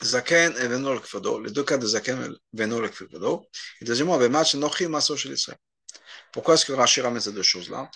[0.04, 3.46] Zaken et Venol Kfado, les deux cas de Zaken et Venol Kfado.
[3.82, 5.58] Et deuxièmement, Vematch Nochi Maso chez l'Israël.
[6.32, 7.90] Pourquoi est-ce que Rashi ramène ces deux choses-là?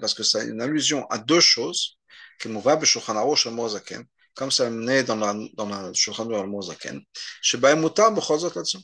[0.00, 1.98] Parce que c'est une allusion à deux choses
[2.38, 7.00] qui va Shulchan Aruch Zaken, comme ça amené dans la, dans la Shulchan Aruch Zaken,
[7.40, 8.78] Sheba Mutar Bechozot là-dessus.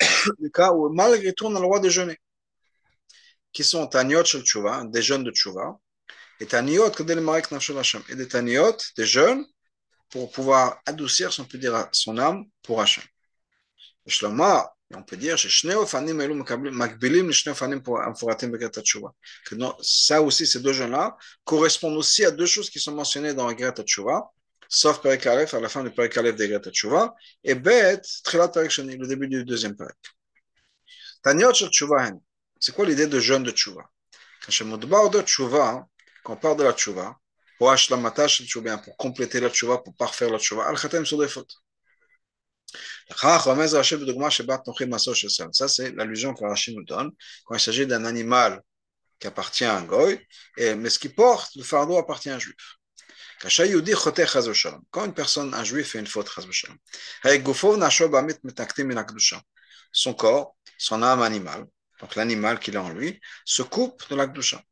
[0.40, 2.18] Le cas où malgré tout on a le droit de jeûner,
[3.52, 5.78] qui sont Taniot Shel Tshuva, des jeunes de Tshuva,
[6.40, 9.44] et Taniot et des Taniot, des jeunes
[10.08, 13.04] pour pouvoir adoucir, si on peut dire, son âme pour Hachem.
[14.92, 15.48] on peut dire, que
[19.82, 23.54] ça aussi, ces deux jeunes-là correspondent aussi à deux choses qui sont mentionnées dans la
[23.54, 24.30] Gret Tshuva,
[24.68, 27.14] sauf Perek Aleph, à la fin du Perek Aleph des Gret Tshuva,
[27.44, 29.96] et Bet, Trilat Perek Shani, le début du deuxième Perek.
[31.22, 32.10] Tanyot Tshuva,
[32.58, 33.82] c'est quoi l'idée de jeûne de Tshuva
[34.44, 34.52] Quand
[36.24, 37.18] on parle de la Tshuva,
[37.58, 37.70] pour
[38.84, 41.54] pour compléter la tchouva, pour parfaire la tchouva, al khatem sur des fautes.
[45.52, 47.10] Ça, c'est l'allusion que Rachid nous donne
[47.44, 48.62] quand il s'agit d'un animal
[49.18, 50.18] qui appartient à un goy,
[50.56, 52.76] mais ce qui porte le fardeau appartient à un juif.
[54.90, 56.30] Quand une personne, un juif, fait une faute,
[59.92, 61.66] son corps, son âme animale,
[62.00, 64.62] donc l'animal qu'il a en lui, se coupe de l'akdusha.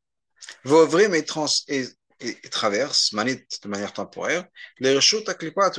[1.68, 1.88] Et
[2.20, 4.44] et, traverse, manit de manière temporaire,
[4.80, 5.70] les reshut à klipa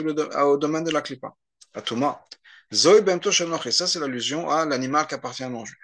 [0.44, 1.34] au domaine de la klipa,
[1.74, 2.24] à Touma.
[2.74, 5.78] Zoï bemto et ça c'est l'allusion à l'animal qui appartient à non-juif.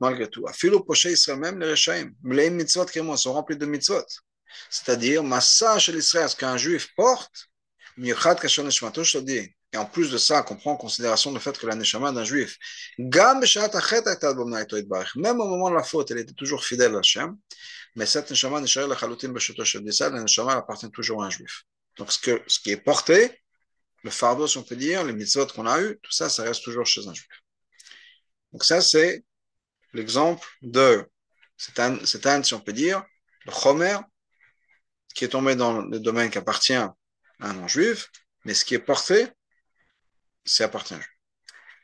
[0.00, 4.06] Malgré tout, afilo poché Israël même, les rechaim, mleim mitzvot kémo, sont remplis de mitzvot.
[4.70, 7.48] C'est-à-dire, massa chez l'Israël, ce qu'un juif porte,
[7.96, 11.58] miyochad kashon neshmato dit et en plus de ça, qu'on prend en considération le fait
[11.58, 12.58] que la neshama d'un juif,
[12.96, 13.40] même
[15.40, 17.36] au moment de la faute, elle était toujours fidèle à Hachem,
[17.96, 21.64] mais cette neshama, la neshama appartient toujours à un juif.
[21.96, 23.42] Donc ce, que, ce qui est porté,
[24.04, 26.62] le fardeau, si on peut dire, les mitzvot qu'on a eu, tout ça, ça reste
[26.62, 27.26] toujours chez un juif.
[28.52, 29.24] Donc ça, c'est
[29.92, 31.04] l'exemple de
[31.56, 31.80] cet
[32.26, 33.02] âne, si on peut dire,
[33.44, 33.98] le chomer,
[35.16, 36.94] qui est tombé dans le domaine qui appartient à
[37.40, 38.08] un non-juif,
[38.44, 39.26] mais ce qui est porté,
[40.44, 40.94] c'est appartient.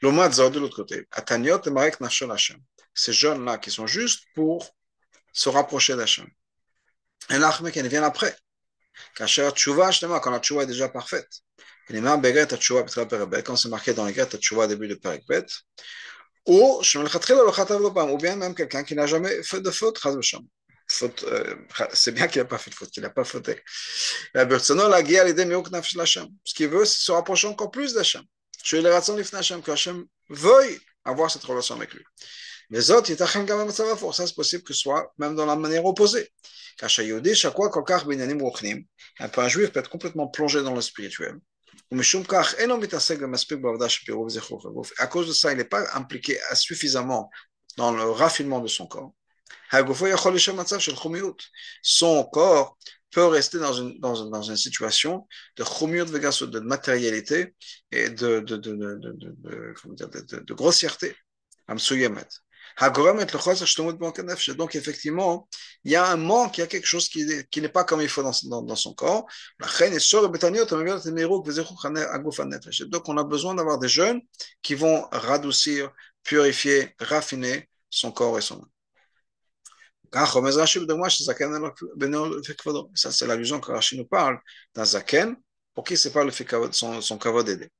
[0.02, 2.58] L'omadzor de l'autre côté, Ataniot et Marek Hashem.
[2.94, 4.74] Ces jeunes-là qui sont juste pour
[5.32, 6.26] se rapprocher d'Hachem.
[7.30, 8.34] Et l'armée qui vient après.
[9.16, 11.28] Quand la tchouva est déjà parfaite.
[11.88, 15.24] Quand c'est marqué dans les Gret tchouva début de Perek
[16.46, 21.54] ou ou bien même quelqu'un qui n'a jamais fait de faute, faute euh,
[21.92, 23.62] c'est bien qu'il n'a pas fait de faute, qu'il n'a pas fauté.
[24.34, 24.72] Ce
[26.54, 28.22] qu'il veut, c'est se rapprocher encore plus d'Hachem.
[28.62, 32.04] Que Hachem veuille avoir cette relation avec lui.
[32.70, 33.12] Les autres,
[34.12, 36.30] ça c'est possible que ce soit même dans la manière opposée.
[36.82, 36.88] Un
[39.48, 41.36] juif peut être complètement plongé dans le spirituel.
[44.98, 47.30] À cause de ça, il n'est pas impliqué suffisamment
[47.76, 49.12] dans le raffinement de son corps.
[51.82, 52.78] Son corps
[53.10, 57.54] peut rester dans une, dans, dans une situation de chumur de de matérialité
[57.90, 61.16] et de, de, de, de, de, de grossièreté.
[64.56, 65.48] Donc, effectivement,
[65.84, 68.00] il y a un manque, il y a quelque chose qui, qui n'est pas comme
[68.00, 69.26] il faut dans, dans, dans son corps.
[72.88, 74.20] Donc, on a besoin d'avoir des jeunes
[74.62, 75.90] qui vont radoucir,
[76.22, 78.68] purifier, raffiner son corps et son âme.
[80.12, 80.26] Ça,
[83.12, 84.40] c'est l'allusion que Rashi nous parle
[84.74, 85.36] d'un zaken,
[85.74, 86.32] pour qui c'est pas le
[86.72, 87.70] son, son kavod aidé.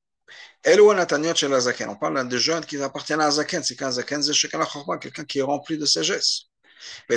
[0.65, 3.65] On parle de jeunes qui appartiennent à zaken.
[3.65, 6.43] C'est qu'un zaken, c'est quelqu'un qui est rempli de sagesse.
[7.09, 7.17] Et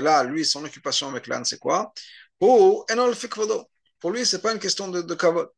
[0.00, 1.92] là, lui, son occupation avec l'âne, c'est quoi
[2.38, 2.86] Pour
[4.10, 5.50] lui, ce n'est pas une question de, de kavod.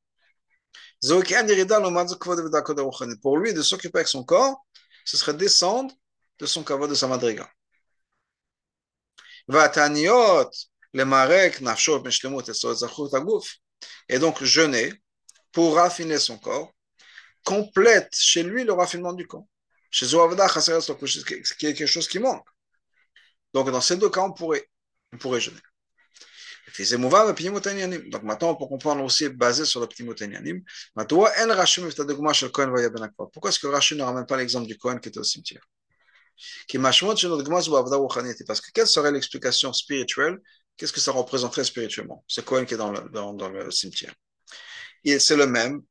[3.23, 4.67] Pour lui, de s'occuper avec son corps,
[5.05, 5.95] ce serait descendre
[6.39, 7.49] de son kavod, de sa madriga.
[14.09, 14.93] Et donc, jeûner
[15.53, 16.73] pour raffiner son corps
[17.45, 19.47] complète chez lui le raffinement du corps.
[19.91, 22.47] Chez Zoavada, c'est quelque chose qui manque.
[23.53, 24.69] Donc, dans ces deux cas, on pourrait,
[25.13, 25.61] on pourrait jeûner.
[28.11, 30.05] Donc maintenant, pour comprendre aussi, basé sur le petit
[33.17, 35.63] pourquoi est-ce que Rachid ne ramène pas l'exemple du Kohen qui était au cimetière?
[38.47, 40.39] Parce que quelle serait l'explication spirituelle?
[40.77, 42.25] Qu'est-ce que ça représenterait spirituellement?
[42.27, 44.15] Ce Cohen qui est dans le, dans, le cimetière.
[45.05, 45.83] C'est le même.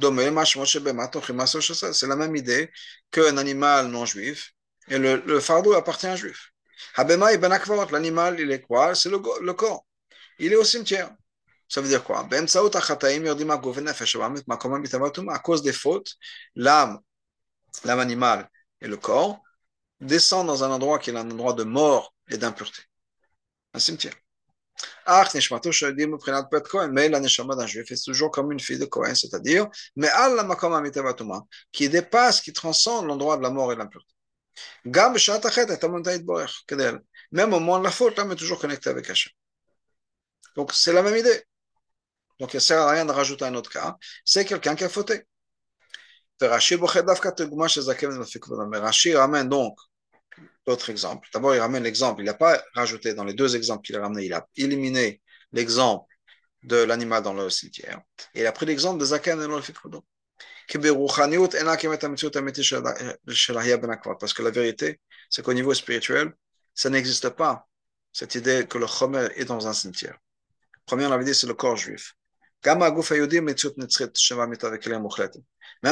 [0.00, 2.70] C'est la même idée
[3.10, 4.52] qu'un animal non juif
[4.88, 6.50] et le, le fardeau appartient à un juif.
[6.96, 8.94] L'animal, il est quoi?
[8.94, 9.84] C'est le, le corps.
[10.38, 11.10] Il est au cimetière.
[11.68, 12.28] Ça veut dire quoi?
[15.28, 16.14] À cause des fautes,
[16.54, 16.98] l'âme,
[17.84, 18.48] l'âme animale
[18.80, 19.40] et le corps
[20.02, 22.82] descend dans un endroit qui est un endroit de mort et d'impureté.
[23.74, 24.14] Un cimetière.
[25.06, 30.46] Mais la neshama d'un juif est toujours comme une fille de Cohen, c'est-à-dire, mais Allah
[31.72, 34.12] qui dépasse, qui transcende l'endroit de la mort et de l'impureté.
[37.32, 39.32] Même au moment de la faute, l'âme est toujours connectée avec Hachem.
[40.56, 41.44] Donc c'est la même idée.
[42.38, 43.96] Donc il ne sert à rien de rajouter un autre cas.
[44.24, 45.24] C'est quelqu'un qui a fauté.
[46.40, 46.74] Rashi
[49.14, 49.78] ramène donc
[50.66, 51.28] d'autres exemples.
[51.32, 52.22] D'abord, il ramène l'exemple.
[52.22, 55.20] Il n'a pas rajouté dans les deux exemples qu'il a ramenés, il a éliminé
[55.52, 56.06] l'exemple
[56.62, 58.00] de l'animal dans le cimetière.
[58.34, 60.04] Et il a pris l'exemple de Zaken et l'Olfikrodo.
[64.20, 66.32] Parce que la vérité, c'est qu'au niveau spirituel,
[66.74, 67.66] ça n'existe pas,
[68.12, 70.16] cette idée que le Chomer est dans un cimetière.
[70.86, 72.14] Première, on avait dit, c'est le corps juif.
[72.64, 72.80] Même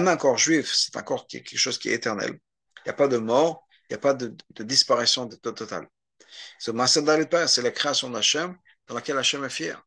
[0.08, 2.30] un corps juif, c'est un corps qui est quelque chose qui est éternel.
[2.30, 5.88] Il n'y a pas de mort, il n'y a pas de, disparition totale.
[6.60, 6.70] Ce
[7.48, 9.82] c'est la création d'Hachem dans laquelle Hachem est fier.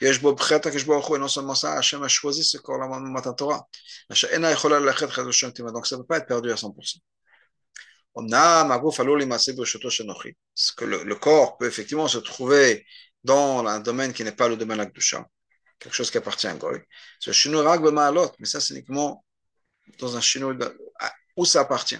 [0.00, 3.68] Et non seulement ça, Hachem a choisi ce corps-là dans Torah.
[4.08, 6.98] Donc ça ne peut pas être perdu à 100%.
[10.76, 12.84] Que le, corps peut effectivement se trouver
[13.22, 14.90] dans un domaine qui n'est pas le domaine de la
[15.78, 16.80] quelque chose qui appartient à Goy.
[17.20, 17.32] C'est
[18.38, 19.24] mais ça c'est uniquement
[19.98, 20.52] dans un chino
[21.36, 21.98] où ça appartient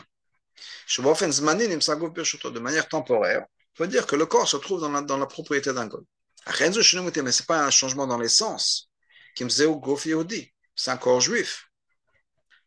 [0.99, 5.27] de manière temporaire, il faut dire que le corps se trouve dans la, dans la
[5.27, 6.03] propriété d'un goy.
[6.47, 8.91] Mais ce n'est pas un changement dans l'essence.
[9.37, 11.69] C'est un corps juif.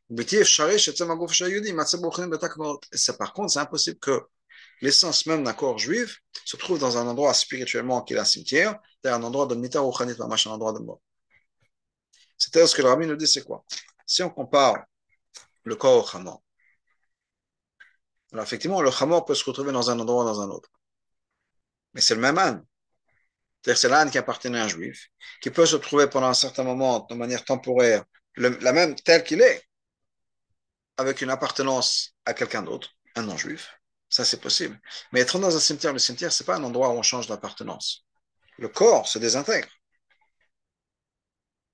[0.07, 0.37] C'est
[3.17, 4.21] par contre, c'est impossible que
[4.81, 8.79] l'essence même d'un corps juif se trouve dans un endroit spirituellement qui est un cimetière,
[9.03, 9.81] c'est un endroit de mita
[10.27, 11.01] machin, un endroit de mort.
[12.37, 13.63] C'est-à-dire ce que le rabbi nous dit, c'est quoi?
[14.05, 14.83] Si on compare
[15.63, 16.43] le corps au chamor,
[18.36, 20.69] alors effectivement, le chamor peut se retrouver dans un endroit ou dans un autre.
[21.93, 22.65] Mais c'est le même âne.
[23.63, 25.07] C'est-à-dire c'est l'âne qui appartenait à un juif,
[25.41, 28.03] qui peut se trouver pendant un certain moment, de manière temporaire,
[28.36, 29.63] la même tel qu'il est,
[30.97, 33.79] avec une appartenance à quelqu'un d'autre, un non-juif.
[34.09, 34.77] Ça, c'est possible.
[35.13, 38.03] Mais être dans un cimetière, le cimetière, c'est pas un endroit où on change d'appartenance.
[38.57, 39.69] Le corps se désintègre.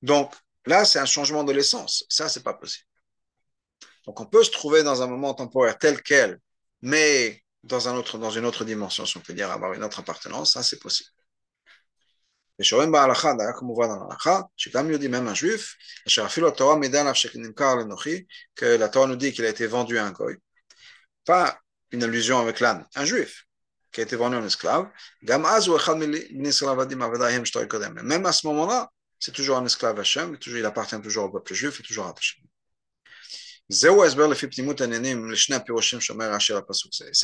[0.03, 0.35] Donc,
[0.67, 2.05] là, c'est un changement de l'essence.
[2.07, 2.85] Ça, c'est pas possible.
[4.05, 6.39] Donc, on peut se trouver dans un moment temporaire tel quel,
[6.81, 9.99] mais dans, un autre, dans une autre dimension, si on peut dire, avoir une autre
[9.99, 11.09] appartenance, ça c'est possible.
[12.59, 14.47] Et d'ailleurs, comme on voit dans l'Alacha,
[14.83, 15.75] mieux dit même un juif,
[18.55, 20.37] que la Torah nous dit qu'il a été vendu à un goy.
[21.25, 21.59] Pas
[21.91, 23.47] une allusion avec l'âne, un juif
[23.91, 24.89] qui a été vendu un esclave.
[25.23, 25.61] Même à
[28.31, 32.05] ce moment-là, c'est toujours un esclave Hachem, il appartient toujours au peuple juif et toujours
[32.05, 32.43] à Hachem
[33.70, 33.88] Ça,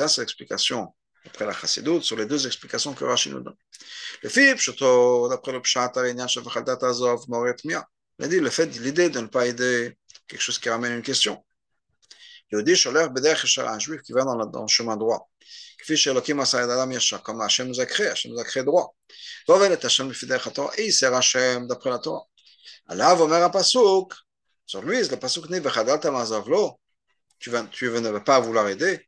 [0.08, 0.94] c'est l'explication
[1.24, 3.54] d'après la Chassidut, sur les deux explications que Rashi nous donne.
[4.22, 4.58] Le Fib,
[5.30, 7.86] d'après le Pshat, Arignan, Shavachaldat Azov, Moret Mia,
[8.18, 9.96] il a dit le fait, l'idée de ne pas aider
[10.26, 11.44] quelque chose qui ramène une question.
[12.52, 15.28] יהודי שולח בדרך ישרה, un juif qui va dans, dans le chemin droit.
[15.78, 18.62] כפי שאלוקים עשה את האדם ישר, comme Hachem nous a créé, Hachem nous a créé
[18.62, 18.94] droit.
[19.48, 22.24] ועובד את השם לפי דרך התורה, et il sert Hachem d'après la Torah.
[22.88, 24.14] עליו אומר הפסוק,
[24.68, 25.61] sur lui, le pasuk n'est
[27.39, 29.07] tu, vas, tu vas pas vouloir aider.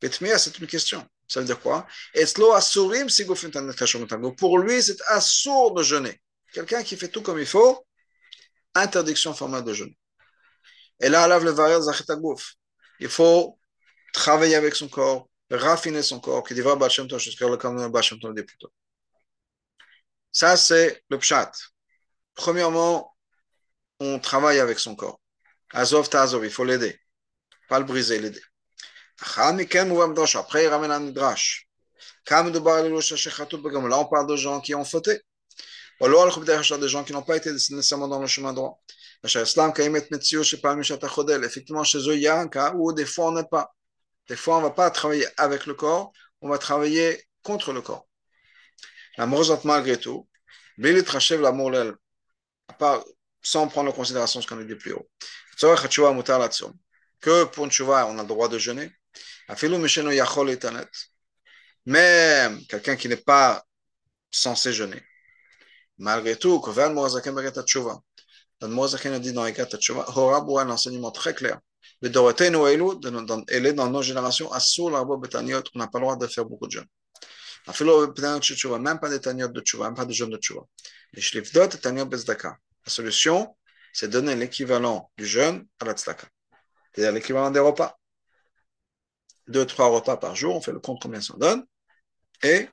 [0.00, 1.04] Betmia, c'est une question.
[1.26, 1.86] Ça veut dire quoi?
[4.36, 6.20] Pour lui, c'est assourd de jeûner.
[6.52, 7.86] Quelqu'un qui fait tout comme il faut,
[8.74, 9.98] interdiction formelle de jeûner.
[11.00, 11.40] Et là.
[13.00, 13.58] Il faut
[14.12, 18.46] travailler avec son corps, raffiner son corps, qui devra Bachem Tov, jusqu'à le canon des
[20.32, 21.52] Ça, c'est le pshat.
[22.34, 23.14] Premièrement,
[24.00, 25.20] on travaille avec son corps.
[25.72, 26.98] Azov Tazov, il faut l'aider.
[27.68, 28.40] Pas le briser, l'aider.
[29.20, 31.68] Après, il ramène un midrash.
[32.30, 35.20] Là, on parle de gens qui ont fauté.
[36.00, 38.80] Des gens qui n'ont pas été nécessairement dans le chemin droit.
[39.24, 43.74] Effectivement, chez eux, il y a un cas où des fois on n'est pas.
[44.28, 47.82] Des fois, on ne va pas travailler avec le corps, on va travailler contre le
[47.82, 48.06] corps.
[49.16, 50.28] La malgré tout,
[50.76, 51.72] l'amour
[53.42, 55.08] sans prendre en considération ce qu'on a dit plus haut.
[57.20, 58.90] Que pour une chouva, on a le droit de jeûner.
[61.86, 63.64] Même quelqu'un qui n'est pas
[64.30, 65.02] censé jeûner.
[65.98, 66.72] Malgré tout, le
[67.62, 68.00] Tchouva,
[68.60, 71.58] Moazaken a dit dans Egat Tchouva, Horabou a un enseignement très clair.
[72.02, 72.90] Eilu,
[73.48, 74.50] elle est dans nos générations,
[74.88, 76.86] Larbo Betaniot, on n'a pas le droit de faire beaucoup de jeûnes.
[78.80, 80.62] Même pas des taniot de tchouva, même pas de jeûne de tchouva.
[81.12, 82.56] Les shlifdot taniot bezdaka.
[82.86, 83.56] La solution,
[83.92, 86.26] c'est donner l'équivalent du jeûne à la tzedaka.
[86.92, 87.98] C'est-à-dire l'équivalent des repas
[89.48, 91.64] deux, trois repas par jour, on fait le compte combien ça donne,
[92.42, 92.68] et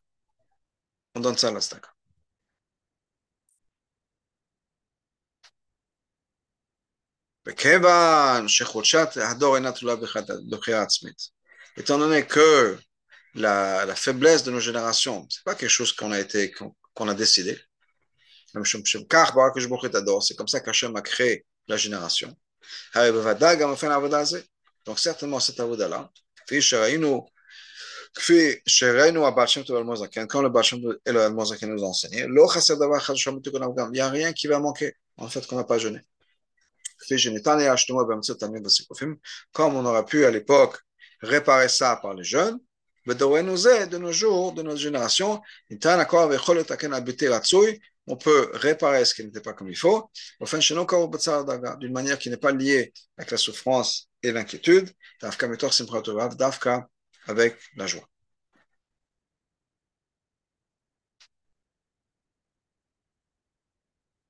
[1.16, 1.86] on donne ça à la stack.
[11.78, 12.78] Étant donné que
[13.36, 17.60] la, faiblesse de nos générations, c'est pas quelque chose qu'on a décidé.
[18.64, 22.36] C'est comme ça qu'Hachem a créé la génération.
[24.86, 26.10] Donc certainement cette avoda-là,
[30.28, 34.96] quand le Bachem et le Al-Mozakin nous enseignent, il n'y a rien qui va manquer,
[35.18, 36.00] en fait, qu'on n'a pas jeûné.
[39.52, 40.80] Comme on aurait pu à l'époque
[41.22, 42.58] réparer ça par les jeunes,
[43.06, 46.32] de nos jours, de notre génération, il y a encore
[48.08, 50.10] on peut réparer ce qui n'était pas comme il faut,
[51.80, 54.90] d'une manière qui n'est pas liée avec la souffrance et l'inquiétude,
[57.28, 58.08] avec la joie.